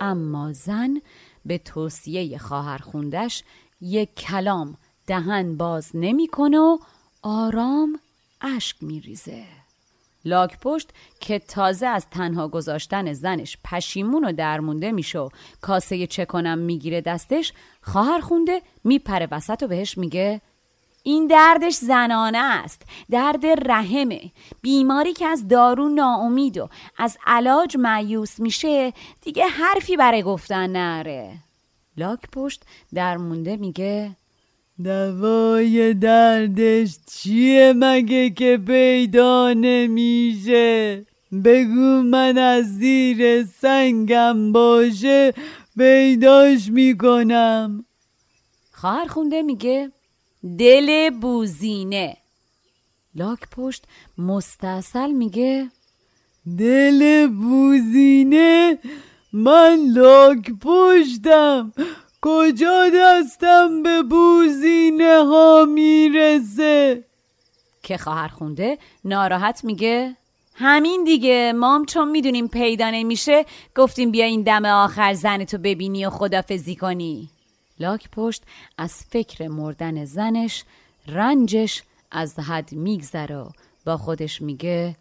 [0.00, 1.00] اما زن
[1.44, 3.42] به توصیه خواهر خوندش
[3.80, 6.78] یک کلام دهن باز نمی‌کنه و
[7.22, 8.00] آرام
[8.40, 9.59] اشک میریزه.
[10.24, 10.88] لاک پشت
[11.20, 15.28] که تازه از تنها گذاشتن زنش پشیمون و درمونده میشه و
[15.60, 17.52] کاسه چه کنم می‌گیره دستش
[17.82, 20.40] خواهر خونده میپره وسط و بهش میگه
[21.02, 24.20] این دردش زنانه است درد رحمه.
[24.62, 31.38] بیماری که از دارو ناامید و از علاج معیوس میشه دیگه حرفی برای گفتن نره.
[31.96, 32.62] لاک پشت
[32.94, 34.16] درمونده میگه
[34.84, 41.06] دوای دردش چیه مگه که پیدا نمیشه؟
[41.44, 45.34] بگو من از زیر سنگم باشه
[45.78, 47.84] پیداش می‌کنم.
[48.72, 49.92] خواهر خونده میگه
[50.58, 52.16] دل بوزینه.
[53.14, 53.84] لاک پشت
[54.18, 55.70] مستصل میگه
[56.58, 58.78] دل بوزینه؟
[59.32, 61.72] من لاک پشتم.
[62.22, 67.04] کجا دستم به بوزینه ها می‌رسه؟
[67.82, 70.16] که خواهر خونده ناراحت میگه
[70.54, 73.44] همین دیگه مام چون می‌دونیم پیدا نمیشه
[73.76, 77.30] گفتیم بیا این دم آخر زنتو ببینی و خدافزی کنی.
[77.80, 78.42] لاک پشت
[78.78, 80.64] از فکر مردن زنش
[81.08, 83.46] رنجش از حد میگذره
[83.86, 84.96] با خودش میگه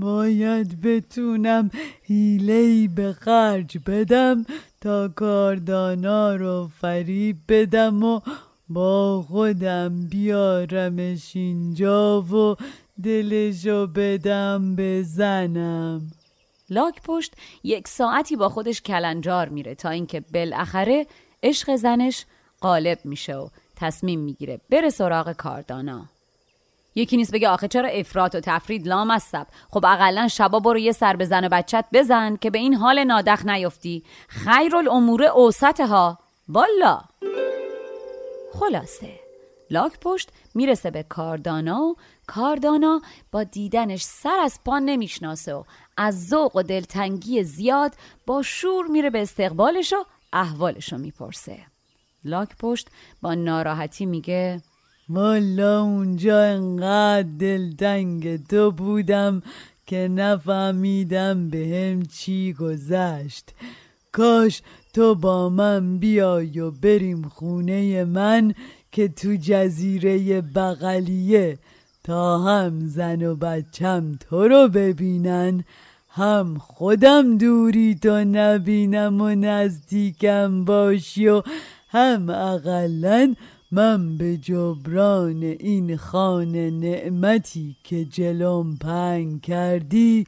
[0.00, 1.70] باید بتونم
[2.02, 4.44] هیلهی به خرج بدم
[4.80, 8.20] تا کاردانا رو فریب بدم و
[8.68, 12.56] با خودم بیارمش اینجا و
[13.02, 16.10] دلشو بدم بزنم.
[16.70, 21.06] لاک پشت یک ساعتی با خودش کلنجار میره تا اینکه بالاخره
[21.42, 22.24] عشق زنش
[22.60, 26.08] غالب میشه و تصمیم می‌گیره بره سراغ کاردانا.
[26.98, 31.16] یکی نیست بگه آخه چرا افراط و تفرید لامصب خب اقلا شبا برو یه سر
[31.16, 34.04] به زن و بچت بزن که به این حال نادخ نیفتی.
[34.28, 36.18] خیر الامور اوسط ها
[36.48, 37.00] والا.
[38.52, 39.20] خلاصه.
[39.70, 41.96] لاک پشت می‌رسه به کاردانا و
[42.26, 43.00] کاردانا
[43.32, 45.62] با دیدنش سر از پا نمی‌شناسه و
[45.96, 47.94] از ذوق و دلتنگی زیاد
[48.26, 51.58] با شور میره به استقبالش و احوالش رو می‌پرسه.
[52.24, 52.88] لاک پشت
[53.22, 54.62] با ناراحتی میگه
[55.08, 59.42] والا اونجا انقدر دلتنگ تو بودم
[59.86, 63.54] که نفهمیدم به هم چی گذشت.
[64.12, 64.62] کاش
[64.94, 68.54] تو با من بیای و بریم خونه من
[68.92, 71.58] که تو جزیره بغلیه
[72.04, 75.64] تا هم زن و بچم تو رو ببینن.
[76.10, 81.42] هم خودم دوری تو نبینم و نزدیکم باشی و
[81.88, 83.34] هم اقلا
[83.70, 90.26] من به جبران این خانه نعمتی که جلوم پنگ کردی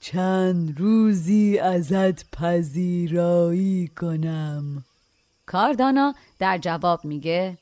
[0.00, 4.84] چند روزی ازت پذیرایی کنم.
[5.46, 7.58] کاردانا در جواب میگه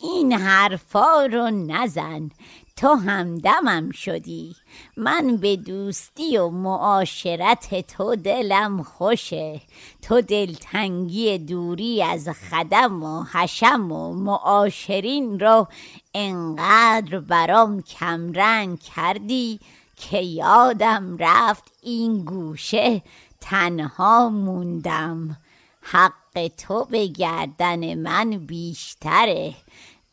[0.00, 2.30] این حرفا رو نزن.
[2.76, 4.56] تو همدمم شدی.
[4.96, 9.60] من به دوستی و معاشرت تو دلم خوشه.
[10.02, 15.68] تو دلتنگی دوری از خدم و حشم و معاشرین رو
[16.14, 19.60] انقدر برام کمرنگ کردی
[19.96, 23.02] که یادم رفت این گوشه
[23.40, 25.36] تنها موندم.
[25.80, 29.54] حق تو به گردن من بیشتره.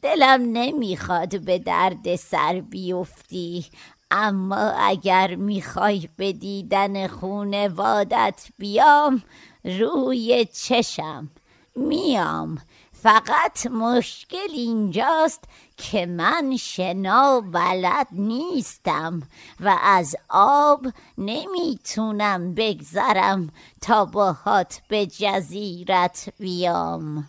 [0.01, 3.65] دلم نمی‌خواد به درد سر بیفتی
[4.11, 9.23] اما اگر می‌خوای به دیدن خونوادت بیام
[9.63, 11.29] روی چشم
[11.75, 12.57] میام.
[12.93, 15.43] فقط مشکل اینجاست
[15.77, 19.21] که من شنا بلد نیستم
[19.59, 20.87] و از آب
[21.17, 23.49] نمی‌تونم بگذرم
[23.81, 27.27] تا باهات به جزیرت بیام.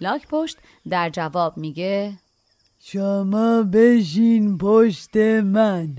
[0.00, 2.18] لاک پشت در جواب میگه
[2.78, 5.96] شما بشین پشت من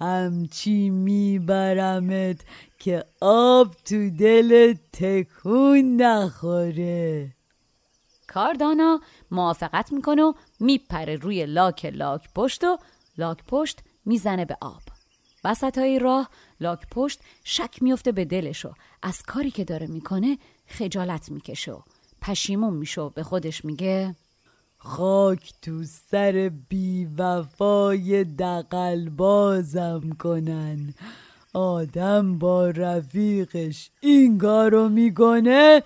[0.00, 2.40] همچی میبرمت
[2.78, 7.34] که آب تو دل تکون نخوره.
[8.28, 12.78] کاردانا موافقت می‌کنه و میپره روی لاک لاک پشت و
[13.18, 14.82] لاک پشت می‌زنه به آب.
[15.44, 16.30] وسط های راه
[16.60, 18.72] لاک پشت شک میفته به دلش و
[19.02, 21.80] از کاری که داره می‌کنه خجالت می‌کشه و
[22.22, 24.14] پشیمون میشه و به خودش میگه
[24.78, 30.94] خاک تو سر بی وفای دقل بازم کنن.
[31.54, 35.82] آدم با رفیقش این کارو می‌کنه؟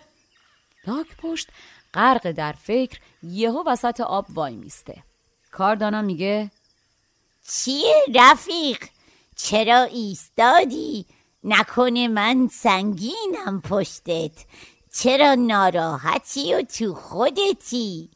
[0.87, 1.49] لاک پشت
[1.95, 5.03] غرق در فکر یهو وسط آب وای میسته.
[5.53, 6.51] کاردانا میگه
[7.49, 8.78] چیه رفیق؟
[9.37, 11.07] چرا ایستادی؟
[11.45, 14.45] نکنه من سنگینم پشتت.
[14.97, 18.11] چرا ناراحتی و تو خودتی؟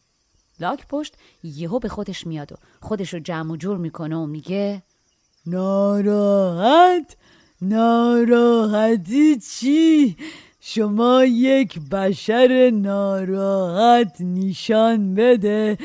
[0.60, 4.82] لاک پشت یهو به خودش میاد و خودش رو جمع و جور می‌کنه و میگه
[5.46, 7.16] ناراحت؟
[7.62, 10.16] ناراحتی چی؟
[10.60, 15.78] شما یک بشر ناراحت نشان بده.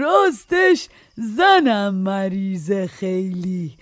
[0.00, 3.76] راستش زنم مریض خیلی.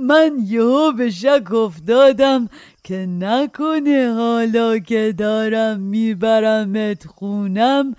[0.00, 2.48] من یهو به شک افتادم.
[2.84, 7.94] که نکنه حالا که دارم میبرمت خونم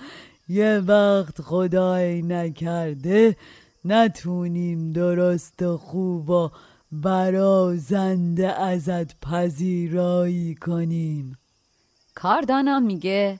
[0.47, 3.35] یه وقت خدای نکرده
[3.85, 6.49] نتونیم درست و خوب و
[6.91, 11.37] برازنده ازت پذیرایی کنیم.
[12.15, 13.39] کاردانا میگه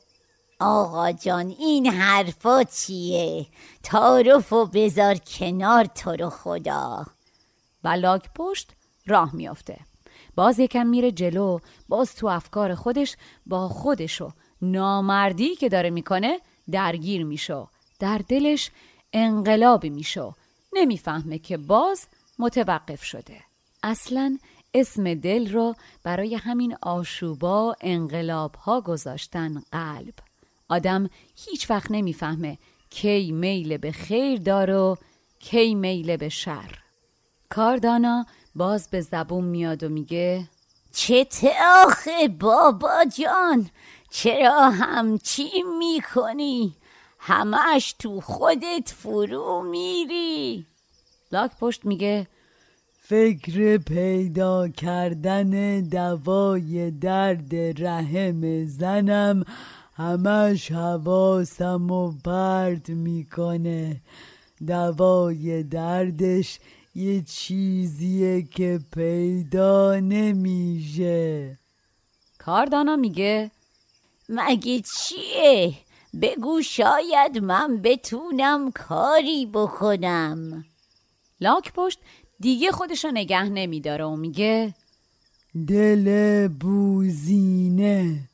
[0.60, 3.46] آقا جان این حرفا چیه؟
[3.84, 7.06] تعارف و بذار کنار تو رو خدا.
[7.84, 8.72] و لاک پشت
[9.08, 9.78] راه میافته.
[10.36, 11.60] باز یکم میره جلو.
[11.90, 13.16] باز تو افکار خودش
[13.46, 14.32] با خودشو.
[14.62, 16.40] نامردی که داره می‌کنه
[16.72, 17.68] درگیر میشه
[18.00, 18.72] در دلش
[19.14, 20.34] انقلابی میشه
[20.74, 22.08] نمی‌فهمه که باز
[22.40, 23.42] متوقف شده.
[23.84, 24.38] اصلا
[24.74, 30.14] اسم دل رو برای همین آشوبا انقلاب ها گذاشتن قلب.
[30.70, 32.58] آدم هیچ وقت نمی‌فهمه
[32.90, 34.96] کی میل به خیر داره و
[35.40, 36.80] کی میل به شر.
[37.50, 38.26] کاردانا
[38.56, 40.50] باز به زبون میاد و میگه
[40.92, 41.26] چه
[41.86, 43.70] آخه بابا جان؟
[44.10, 45.50] چرا همچی
[45.80, 46.76] می‌کنی؟
[47.20, 50.66] همش تو خودت فرو میری.
[51.32, 52.28] لاک پشت میگه
[53.02, 59.44] فکر پیدا کردن دوای درد رحم زنم
[59.94, 64.02] همش حواسم و پرت می‌کنه.
[64.68, 66.60] دوای دردش
[66.96, 71.60] یه چیزیه که پیدا نمیشه.
[72.40, 73.52] کاردانا میگه
[74.30, 75.74] مگه چیه؟
[76.22, 80.66] بگو شاید من بتونم کاری بکنم.
[81.42, 82.00] لاک پشت
[82.40, 84.74] دیگه خودشو نگه نمیداره و میگه
[85.68, 88.30] دل بوزینه.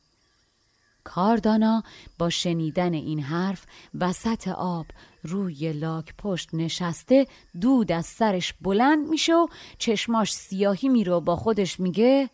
[1.03, 1.83] کاردانا
[2.19, 3.65] با شنیدن این حرف
[3.99, 4.85] وسط آب
[5.23, 7.27] روی لاک پشت نشسته
[7.61, 9.47] دود از سرش بلند میشه و
[9.77, 12.29] چشماش سیاهی میره با خودش میگه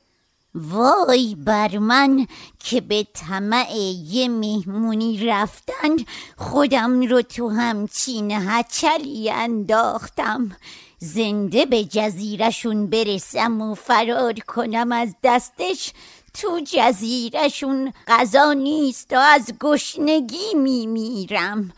[0.56, 2.28] وای بر من
[2.60, 3.76] که به طمع
[4.06, 5.96] یه مهمونی رفتن
[6.38, 10.56] خودم رو تو همچین هچلی انداختم.
[11.00, 15.94] زنده به جزیرشون برسم و فرار کنم از دستش
[16.34, 21.72] تو جزیرشون غذا نیست و از گشنگی میمیرم.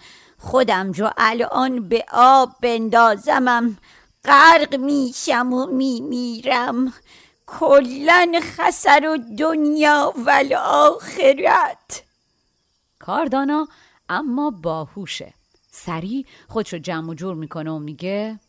[0.47, 3.77] خودم رو الان به آب بندازمم
[4.25, 6.93] غرق میشم و میمیرم.
[7.47, 12.03] کلا خسر و دنیا و آخرت
[12.99, 13.67] کاردانا
[14.09, 15.33] اما باهوشه.
[15.71, 18.39] سریع خودشو جمع و جور می‌کنه و میگه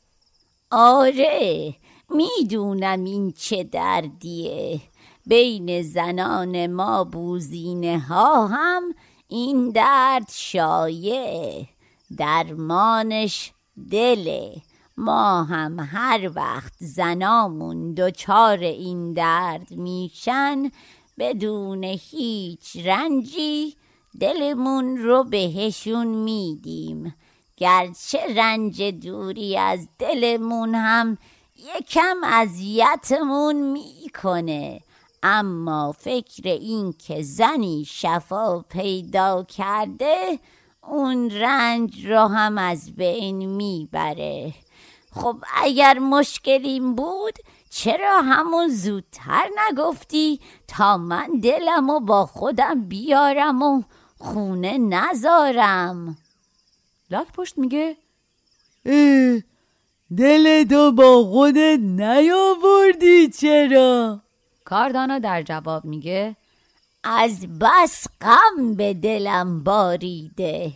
[0.71, 1.75] آره
[2.11, 4.81] می‌دونم این چه دردیه.
[5.27, 8.95] بین زنان ما بوزینه ها هم
[9.29, 11.67] این درد شایع
[12.17, 13.53] درمانش
[13.91, 14.63] دله.
[14.97, 20.71] ما هم هر وقت زنامون دچار این درد میشن
[21.19, 23.77] بدون هیچ رنجی
[24.21, 27.15] دلمون رو بهشون میدیم.
[27.57, 31.19] گرچه رنج دوری از دلمون هم
[31.57, 34.81] یکم اذیتمون می‌کنه
[35.23, 40.39] اما فکر این که زنی شفا پیدا کرده
[40.91, 44.55] اون رنج رو هم از بین می‌بره
[45.13, 47.35] خب اگر مشکلیم بود
[47.71, 53.83] چرا همون زودتر نگفتی تا من دلم و با خودم بیارم و
[54.19, 56.17] خونه نذارم
[57.11, 57.97] لاک پشت میگه
[60.17, 64.21] دل تو با خودت نیاوردی چرا؟
[64.65, 66.37] کاردانا در جواب میگه
[67.05, 70.73] از بس غم به دلم باریده.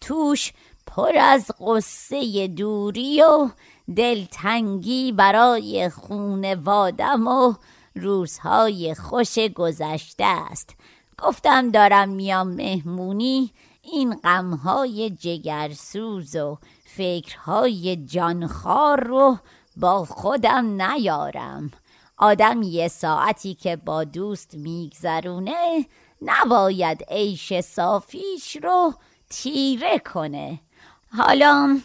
[0.00, 0.52] توش
[0.86, 3.48] پر از قصه دوری و
[3.96, 7.54] دلتنگی برای خونوادم و
[7.94, 10.76] روزهای خوش گذشته است.
[11.18, 13.52] گفتم دارم میام مهمونی.
[13.82, 19.38] این غمهای جگرسوز و فکرهای جانخار رو
[19.76, 21.70] با خودم نیارم.
[22.20, 25.86] آدم یه ساعتی که با دوست میگذرونه
[26.22, 28.94] نباید عیش صافیش رو
[29.30, 30.60] تیره کنه.
[31.16, 31.80] حالا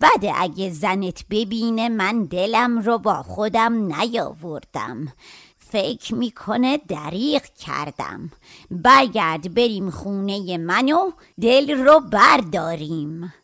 [0.00, 5.12] بده اگه زنت ببینه من دلم رو با خودم نیاوردم.
[5.58, 8.30] فکر می‌کنه دریغ کردم.
[8.70, 11.10] برگرد بریم خونه منو
[11.40, 13.34] دل رو برداریم.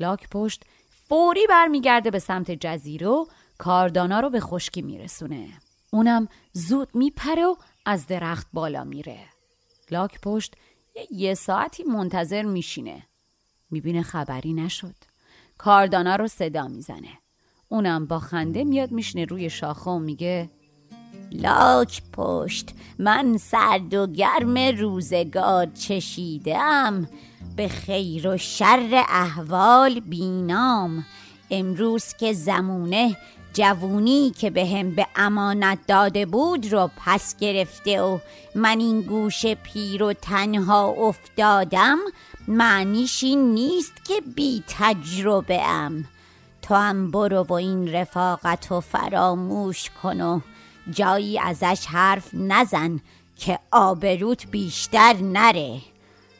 [0.00, 0.62] لاک پشت
[1.08, 3.26] فوری برمیگرده به سمت جزیره
[3.62, 5.48] کاردانا رو به خشکی میرسونه.
[5.90, 7.54] اونم زود میپره و
[7.86, 9.18] از درخت بالا میره.
[9.90, 10.54] لاک پشت
[11.10, 13.02] یه ساعتی منتظر میشینه.
[13.70, 14.94] می‌بینه خبری نشد.
[15.58, 17.18] کاردانا رو صدا می‌زنه.
[17.68, 20.50] اونم با خنده میاد میشنه روی شاخه و میگه
[21.32, 27.08] لاک پشت من سرد و گرم روزگار چشیدم
[27.56, 31.06] به خیر و شر احوال بینام.
[31.50, 33.16] امروز که زمونه
[33.52, 38.18] جوونی که به هم به امانت داده بود رو پس گرفته و
[38.54, 41.98] من این گوش پیر و تنها افتادم
[42.48, 46.04] معنیش این نیست که بی تجربه ام.
[46.62, 50.40] تو هم برو و این رفاقت و فراموش کن و
[50.90, 53.00] جایی ازش حرف نزن
[53.36, 55.80] که آبروت بیشتر نره.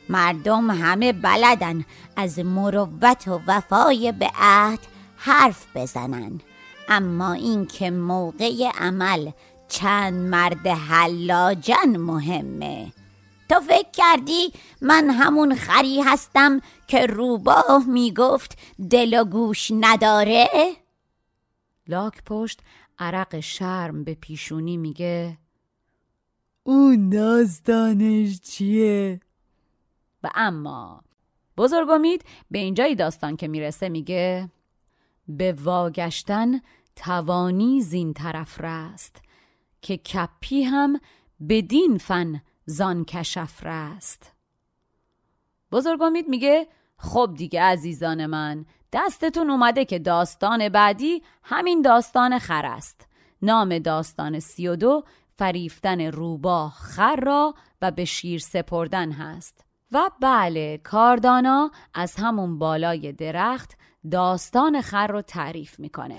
[0.09, 1.85] مردم همه بلدن
[2.17, 4.79] از مروت و وفای به عهد
[5.17, 6.41] حرف بزنن.
[6.89, 9.31] اما این که موقع عمل
[9.69, 12.93] چند مرد حلاجن مهمه
[13.49, 18.59] تو فکر کردی من همون خری هستم که روباه می‌گفت
[18.91, 20.49] دل و گوش نداره؟
[21.89, 22.61] لاک پشت
[22.99, 25.39] عرق شرم به پیشونی میگه
[26.63, 29.21] اون داستانش چیه؟
[30.23, 31.03] و اما
[31.57, 34.51] بزرگ امید به اینجای داستان که می‌رسه میگه
[35.37, 36.61] به واگشتن
[36.97, 39.23] توانی زین طرف رست
[39.83, 41.01] که کپی هم
[41.49, 44.33] بدین فن زان کشف رست.
[45.73, 46.67] بزرگ امید میگه
[46.99, 53.09] خب دیگه عزیزان من دستتون اومده که داستان بعدی همین داستان خر است.
[53.43, 55.05] نام داستان سی و دو
[55.39, 59.65] فریفتن روباه خر را و به شیر سپردن هست.
[59.93, 63.77] و بله کاردانا از همون بالای درخت
[64.11, 66.17] داستان خر رو تعریف می‌کنه.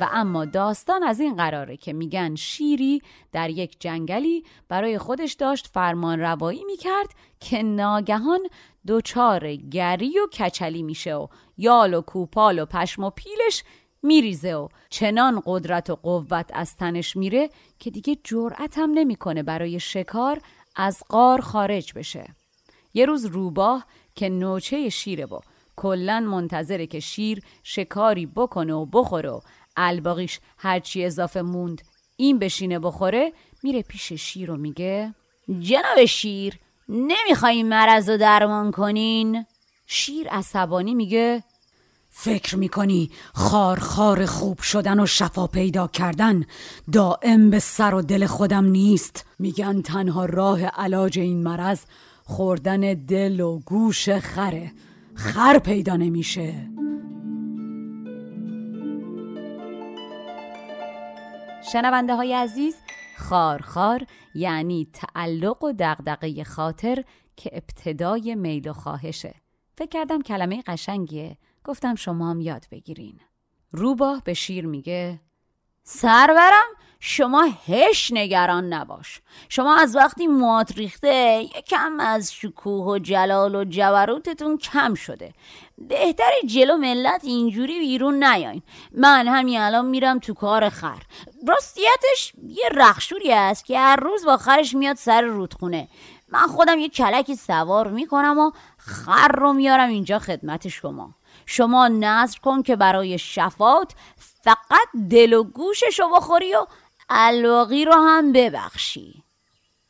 [0.00, 3.02] و اما داستان از این قراره که میگن شیری
[3.32, 7.08] در یک جنگلی برای خودش داشت فرمان روایی می‌کرد
[7.40, 8.40] که ناگهان
[8.86, 11.26] دوچار گری و کچلی میشه و
[11.56, 13.64] یال و کوپال و پشم و پیلش
[14.02, 19.80] میریزه و چنان قدرت و قوت از تنش میره که دیگه جرأت هم نمی‌کنه برای
[19.80, 20.40] شکار
[20.76, 22.34] از قار خارج بشه.
[22.94, 25.40] یه روز روباه که نوچه شیره و
[25.76, 29.40] کلا منتظره که شیر شکاری بکنه و بخوره و
[29.76, 31.82] الباقیش هرچی اضافه موند
[32.16, 35.14] این بشینه بخوره میره پیش شیر و میگه
[35.60, 36.58] جناب شیر
[36.88, 39.46] نمیخوایی مرض رو درمان کنین؟
[39.86, 41.42] شیر عصبانی میگه
[42.10, 46.44] فکر می‌کنی خار خار خوب شدن و شفا پیدا کردن
[46.92, 51.80] دائم به سر و دل خودم نیست؟ میگن تنها راه علاج این مرض
[52.24, 54.72] خوردن دل و گوش خره.
[55.14, 56.54] خر پیدا نمیشه.
[61.72, 62.74] شنونده های عزیز
[63.22, 67.04] خارخار یعنی تعلق و دغدغه خاطر
[67.36, 69.34] که ابتدای میل و خواهشه.
[69.78, 71.38] فکر کردم کلمه قشنگیه.
[71.64, 73.20] گفتم شما هم یاد بگیرین.
[73.72, 75.20] روباه به شیر میگه
[75.82, 76.68] سرورم؟
[77.04, 79.20] شما هش نگران نباش.
[79.48, 85.32] شما از وقتی موات ریخته یکم از شکوه و جلال و جبروتتون کم شده.
[85.78, 88.62] بهتر جلو ملت اینجوری بیرون نیاین.
[88.92, 91.02] من همین الان میرم تو کار خر.
[91.48, 95.88] راستیتش یه رخشوری است که هر روز با خرش میاد سر رودخونه.
[96.28, 101.14] من خودم یه کلکی سوار می‌کنم و خر رو میارم اینجا خدمت شما.
[101.46, 103.92] شما نظر کن که برای شفات
[104.44, 106.66] فقط دل و گوشش رو بخوری و
[107.14, 109.22] الواقی رو هم ببخشی.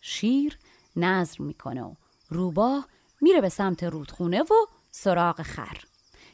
[0.01, 0.59] شیر
[0.97, 1.95] نظر می‌کنه و
[2.29, 2.87] روباه
[3.21, 4.55] میره به سمت رودخونه و
[4.91, 5.79] سراغ خر.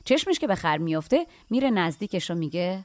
[0.04, 2.84] چشمش که به خر میفته میره نزدیکش و میگه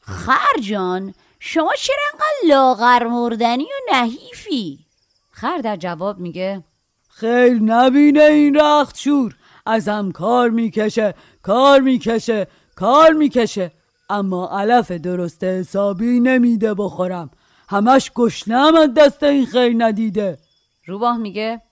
[0.00, 4.86] خر جان شما چرا انقدر لاغر مردنی و نحیفی؟
[5.30, 6.64] خر در جواب میگه
[7.08, 9.36] خیر نبینه این رخت شور
[9.66, 13.72] ازم کار می‌کشه کار می‌کشه کار می‌کشه.
[14.10, 17.30] اما علف درست حسابی نمیده بخورم.
[17.68, 20.38] همش گشنم از دست این خیر ندیده.
[20.86, 21.62] روباه میگه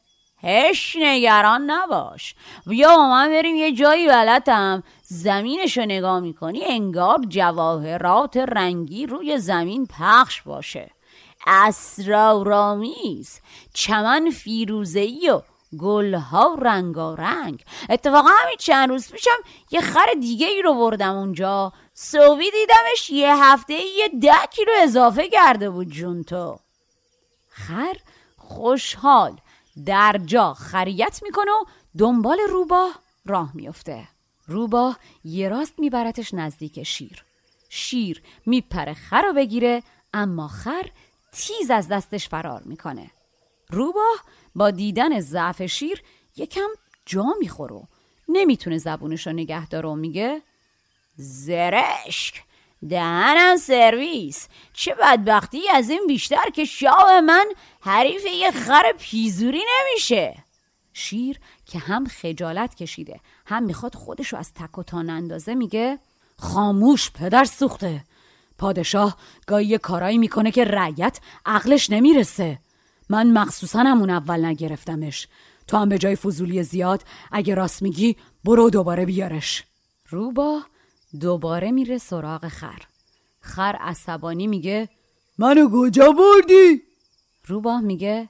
[0.43, 2.35] هش نگران نباش.
[2.67, 4.83] بیا با من بریم یه جایی بلدم.
[5.03, 10.91] زمینشو نگاه می‌کنی انگار جواهرات رنگی روی زمین پخش باشه.
[11.47, 13.41] اسرارآمیز.
[13.75, 15.41] چمن فیروزه‌ای و
[15.79, 17.65] گلها رنگارنگ.
[17.91, 19.31] اتفاقا همین چند روز پیشم
[19.71, 21.73] یه خر دیگه ای رو بردم اونجا.
[21.95, 26.59] صوبی دیدمش یه هفته یه ده کیلو اضافه کرده بود جون تو.
[27.49, 27.97] خر
[28.37, 29.41] خوشحال
[29.87, 31.65] در جا خریت می‌کنه و
[31.99, 32.95] دنبال روباه
[33.27, 34.09] راه میفته
[34.47, 37.25] روباه یه راست میبرتش نزدیک شیر.
[37.69, 39.83] شیر میپره خر رو بگیره
[40.15, 40.91] اما خر
[41.33, 43.11] تیز از دستش فرار می‌کنه.
[43.71, 44.25] روباه
[44.55, 46.03] با دیدن ضعف شیر
[46.37, 46.69] یکم
[47.07, 47.89] جا می‌خوره
[48.29, 50.43] نمی‌تونه زبونش رو نگه داره و میگه
[51.17, 52.43] زرشک.
[52.89, 54.49] دهنم سرویس.
[54.73, 57.47] چه بدبختی از این بیشتر که شاه من
[57.81, 60.45] حریف یه خر پیزوری نمیشه.
[60.93, 65.99] شیر که هم خجالت کشیده هم می‌خواد خودشو از تک و تان اندازه میگه
[66.39, 68.05] خاموش پدر سوخته.
[68.59, 72.59] پادشاه گاهی کارایی می‌کنه که رعیت عقلش نمی‌رسه.
[73.09, 75.29] من مخصوصا همون اول نگرفتمش.
[75.67, 79.65] تو هم به جای فضولی زیاد اگه راست میگی برو دوباره بیارش.
[80.09, 80.63] روبا
[81.21, 82.83] دوباره میره سراغ خر.
[83.41, 84.89] خر عصبانی میگه
[85.39, 86.83] منو کجا بردی؟
[87.47, 88.29] روباه میگه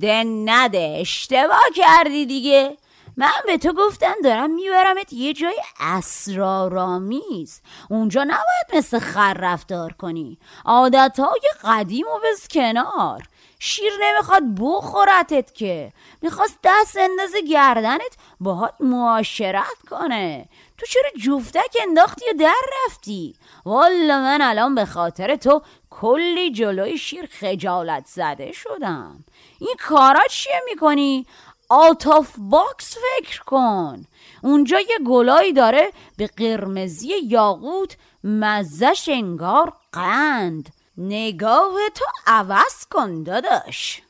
[0.00, 2.76] ده نده اشتباه کردی دیگه.
[3.16, 7.60] من به تو گفتن دارم میبرمت یه جای اسرارآمیز.
[7.90, 10.38] اونجا نباید مثل خر رفتار کنی.
[10.64, 13.22] عادتهای قدیم و بز کنار.
[13.58, 15.92] شیر نمی‌خواد بخورتت که.
[16.22, 20.48] می‌خواست دست اندازه گردنت باهات معاشرت کنه.
[20.82, 26.98] تو چرا جفتک انداختی و در رفتی؟ والا من الان به خاطر تو کلی جلوی
[26.98, 29.24] شیر خجالت زده شدم.
[29.58, 31.26] این کارا چیه می‌کنی؟
[31.68, 34.04] out of box فکر کن.
[34.42, 40.68] اونجا یه گلایی داره به قرمزی یاقوت مزش انگار قند.
[40.98, 44.02] نگاهتو عوض کن داداش.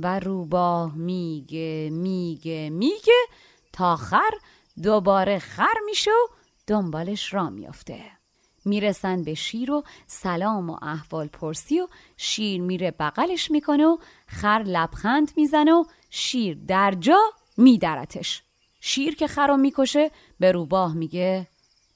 [0.00, 3.18] و روباه میگه میگه میگه
[3.72, 4.30] تا خر
[4.82, 6.34] دوباره خر میشه و
[6.66, 8.02] دنبالش راه میافته.
[8.64, 13.96] می‌رسن به شیر و سلام و احوال پرسی و شیر میره بغلش می‌کنه و
[14.26, 17.20] خر لبخند می‌زنه و شیر در جا
[17.56, 18.42] میدرتش.
[18.80, 20.10] شیر که خر رو می‌کشه
[20.40, 21.46] به روباه میگه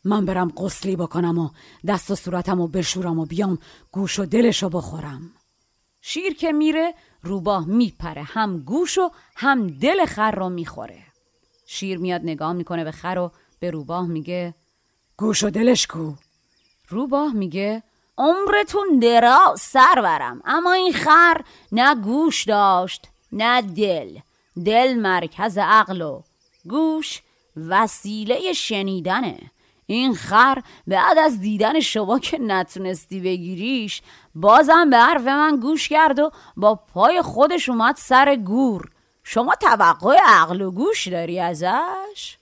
[0.05, 1.51] من برم قسلی بکنم و
[1.87, 3.59] دست و صورتم و بشورم و بیام
[3.93, 5.31] گوش و دلش رو بخورم.
[6.01, 11.06] شیر که میره روباه میپره هم گوش و هم دل خر رو می‌خوره.
[11.67, 14.55] شیر میاد نگاه می‌کنه به خر و به روباه میگه
[15.17, 16.13] گوش و دلش کو.
[16.89, 17.83] روباه میگه
[18.19, 21.41] عمرتون درا سرورم اما این خر
[21.73, 24.19] نه گوش داشت نه دل.
[24.65, 26.23] دل مرکز عقل و
[26.69, 27.23] گوش
[27.57, 29.39] وسیله شنیدنه.
[29.87, 34.03] این خر بعد از دیدن شما که نتونستی بگیریش
[34.35, 38.91] بازم به حرف من گوش کرد و با پای خودش اومد سر گور.
[39.29, 42.39] شما توقع عقل و گوش داری ازش؟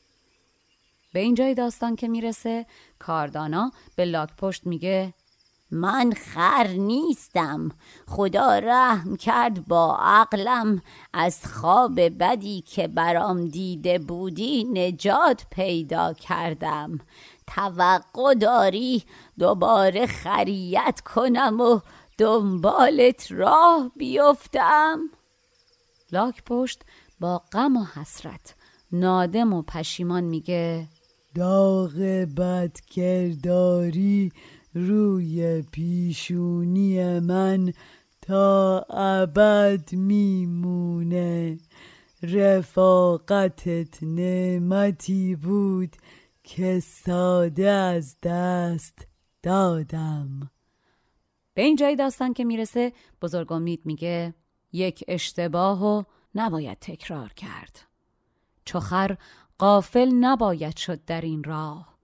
[1.12, 2.66] به اینجای داستان که می‌رسه
[2.98, 5.14] کاردانا به لاک پشت میگه
[5.70, 7.70] من خر نیستم.
[8.08, 10.82] خدا رحم کرد با عقلم.
[11.12, 16.98] از خواب بدی که برام دیده بودی نجات پیدا کردم.
[17.46, 19.04] توقع داری
[19.38, 21.80] دوباره خریت کنم و
[22.18, 25.00] دنبالت راه بیفتم؟
[26.14, 26.82] لاک پشت
[27.20, 28.54] با غم و حسرت.
[28.92, 30.88] نادم و پشیمان میگه
[31.34, 31.94] داغ
[32.36, 34.32] بدکرداری
[34.74, 37.72] روی پیشونی من
[38.22, 41.58] تا ابد میمونه.
[42.22, 45.96] رفاقتت نعمتی بود
[46.44, 49.06] که ساده از دست
[49.42, 50.50] دادم.
[51.54, 52.92] به این جای داستان که می‌رسه
[53.22, 54.34] بزرگ امید میگه
[54.74, 56.02] یک اشتباه و
[56.34, 57.80] نباید تکرار کرد.
[58.64, 59.16] چخر
[59.58, 61.94] قافل نباید شد در این راه.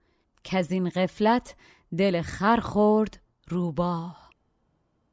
[0.44, 1.56] که از این غفلت
[1.98, 4.30] دل خر خورد روباه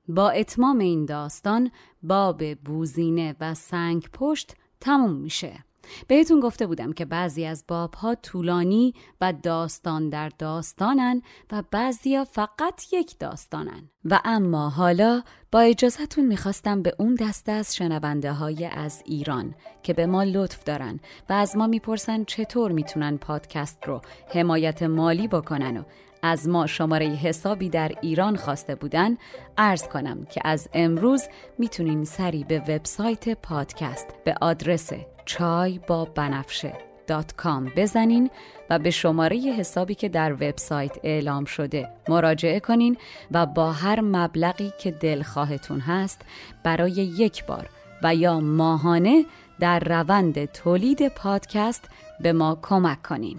[0.08, 1.72] با اتمام این داستان
[2.04, 5.64] باب بوزینه و سنگ پشت تموم میشه.
[6.08, 11.22] بهتون گفته بودم که بعضی از باب ها طولانی و داستان در داستانن
[11.52, 13.90] و بعضی فقط یک داستانن.
[14.06, 15.22] و اما حالا
[15.52, 20.64] با اجازهتون می‌خواستم به اون دسته از شنونده های از ایران که به ما لطف
[20.64, 25.84] دارن و از ما می‌پرسن چطور می‌تونن پادکست رو حمایت مالی بکنن و
[26.22, 29.18] از ما شماره حسابی در ایران خواسته بودن
[29.58, 31.24] ارز کنم که از امروز
[31.58, 34.90] می‌تونین سری به وبسایت پادکست به آدرس
[35.28, 36.74] چای با بنفشه
[37.08, 38.30] دات کام بزنین
[38.70, 42.98] و به شماره حسابی که در وبسایت اعلام شده مراجعه کنین
[43.32, 46.22] و با هر مبلغی که دلخواهتون هست
[46.64, 47.70] برای یک بار
[48.04, 49.26] و یا ماهانه
[49.60, 53.38] در روند تولید پادکست به ما کمک کنین.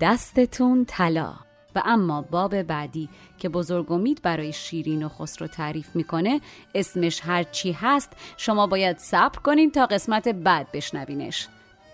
[0.00, 1.47] دستتون طلا.
[1.84, 3.08] اما باب بعدی
[3.38, 6.40] که بزرگ امید برای شیرین و خسرو تعریف می‌کنه
[6.74, 11.48] اسمش هرچی هست شما باید صبر کنین تا قسمت بعد بشنوینش.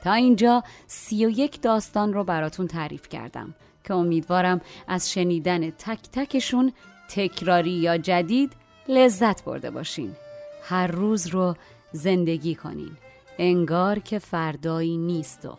[0.05, 3.55] تا اینجا سی و یک داستان رو براتون تعریف کردم
[3.85, 6.73] که امیدوارم از شنیدن تک تکشون
[7.09, 8.53] تکراری یا جدید
[8.89, 10.17] لذت برده باشین.
[10.63, 11.55] هر روز رو
[11.93, 12.91] زندگی کنین.
[13.39, 15.59] انگار که فردایی نیست و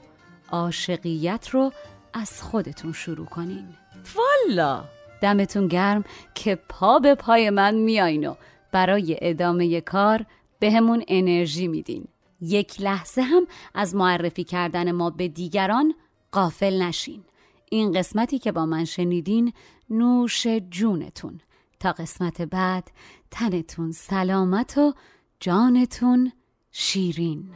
[0.51, 1.71] عاشقیت رو
[2.13, 3.67] از خودتون شروع کنین.
[4.15, 4.83] والا.
[5.21, 6.03] دمتون گرم
[6.35, 8.35] که پا به پای من میاین و
[8.71, 10.25] برای ادامه کار
[10.59, 12.07] به همون انرژی میدین.
[12.41, 15.93] یک لحظه هم از معرفی کردن ما به دیگران
[16.31, 17.23] قافل نشین.
[17.71, 19.53] این قسمتی که با من شنیدین
[19.89, 21.41] نوش جونتون.
[21.79, 22.91] تا قسمت بعد
[23.31, 24.93] تنتون سلامت و
[25.39, 26.31] جانتون
[26.71, 27.49] شیرین.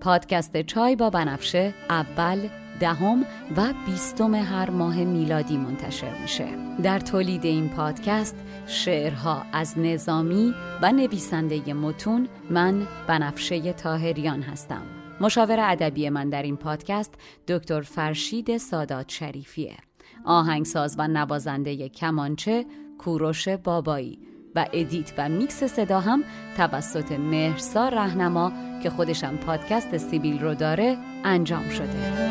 [0.00, 2.48] پادکست چای با بنفشه اول
[2.80, 3.26] دهم
[3.56, 6.48] و بیستم هر ماه میلادی منتشر میشه.
[6.82, 8.36] در تولید این پادکست
[8.66, 14.82] شعرها از نظامی و نویسنده متون من بنفشه تاهریان هستم.
[15.20, 17.14] مشاور ادبی من در این پادکست
[17.48, 19.76] دکتر فرشید سادات شریفیه.
[20.24, 22.66] آهنگساز و نوازنده کمانچه
[22.98, 24.29] کوروش بابایی.
[24.54, 26.24] و edit و میکس صدا هم
[26.56, 32.30] توسط مهرسا رهنما که خودشم پادکست سیبیل رو داره انجام شده.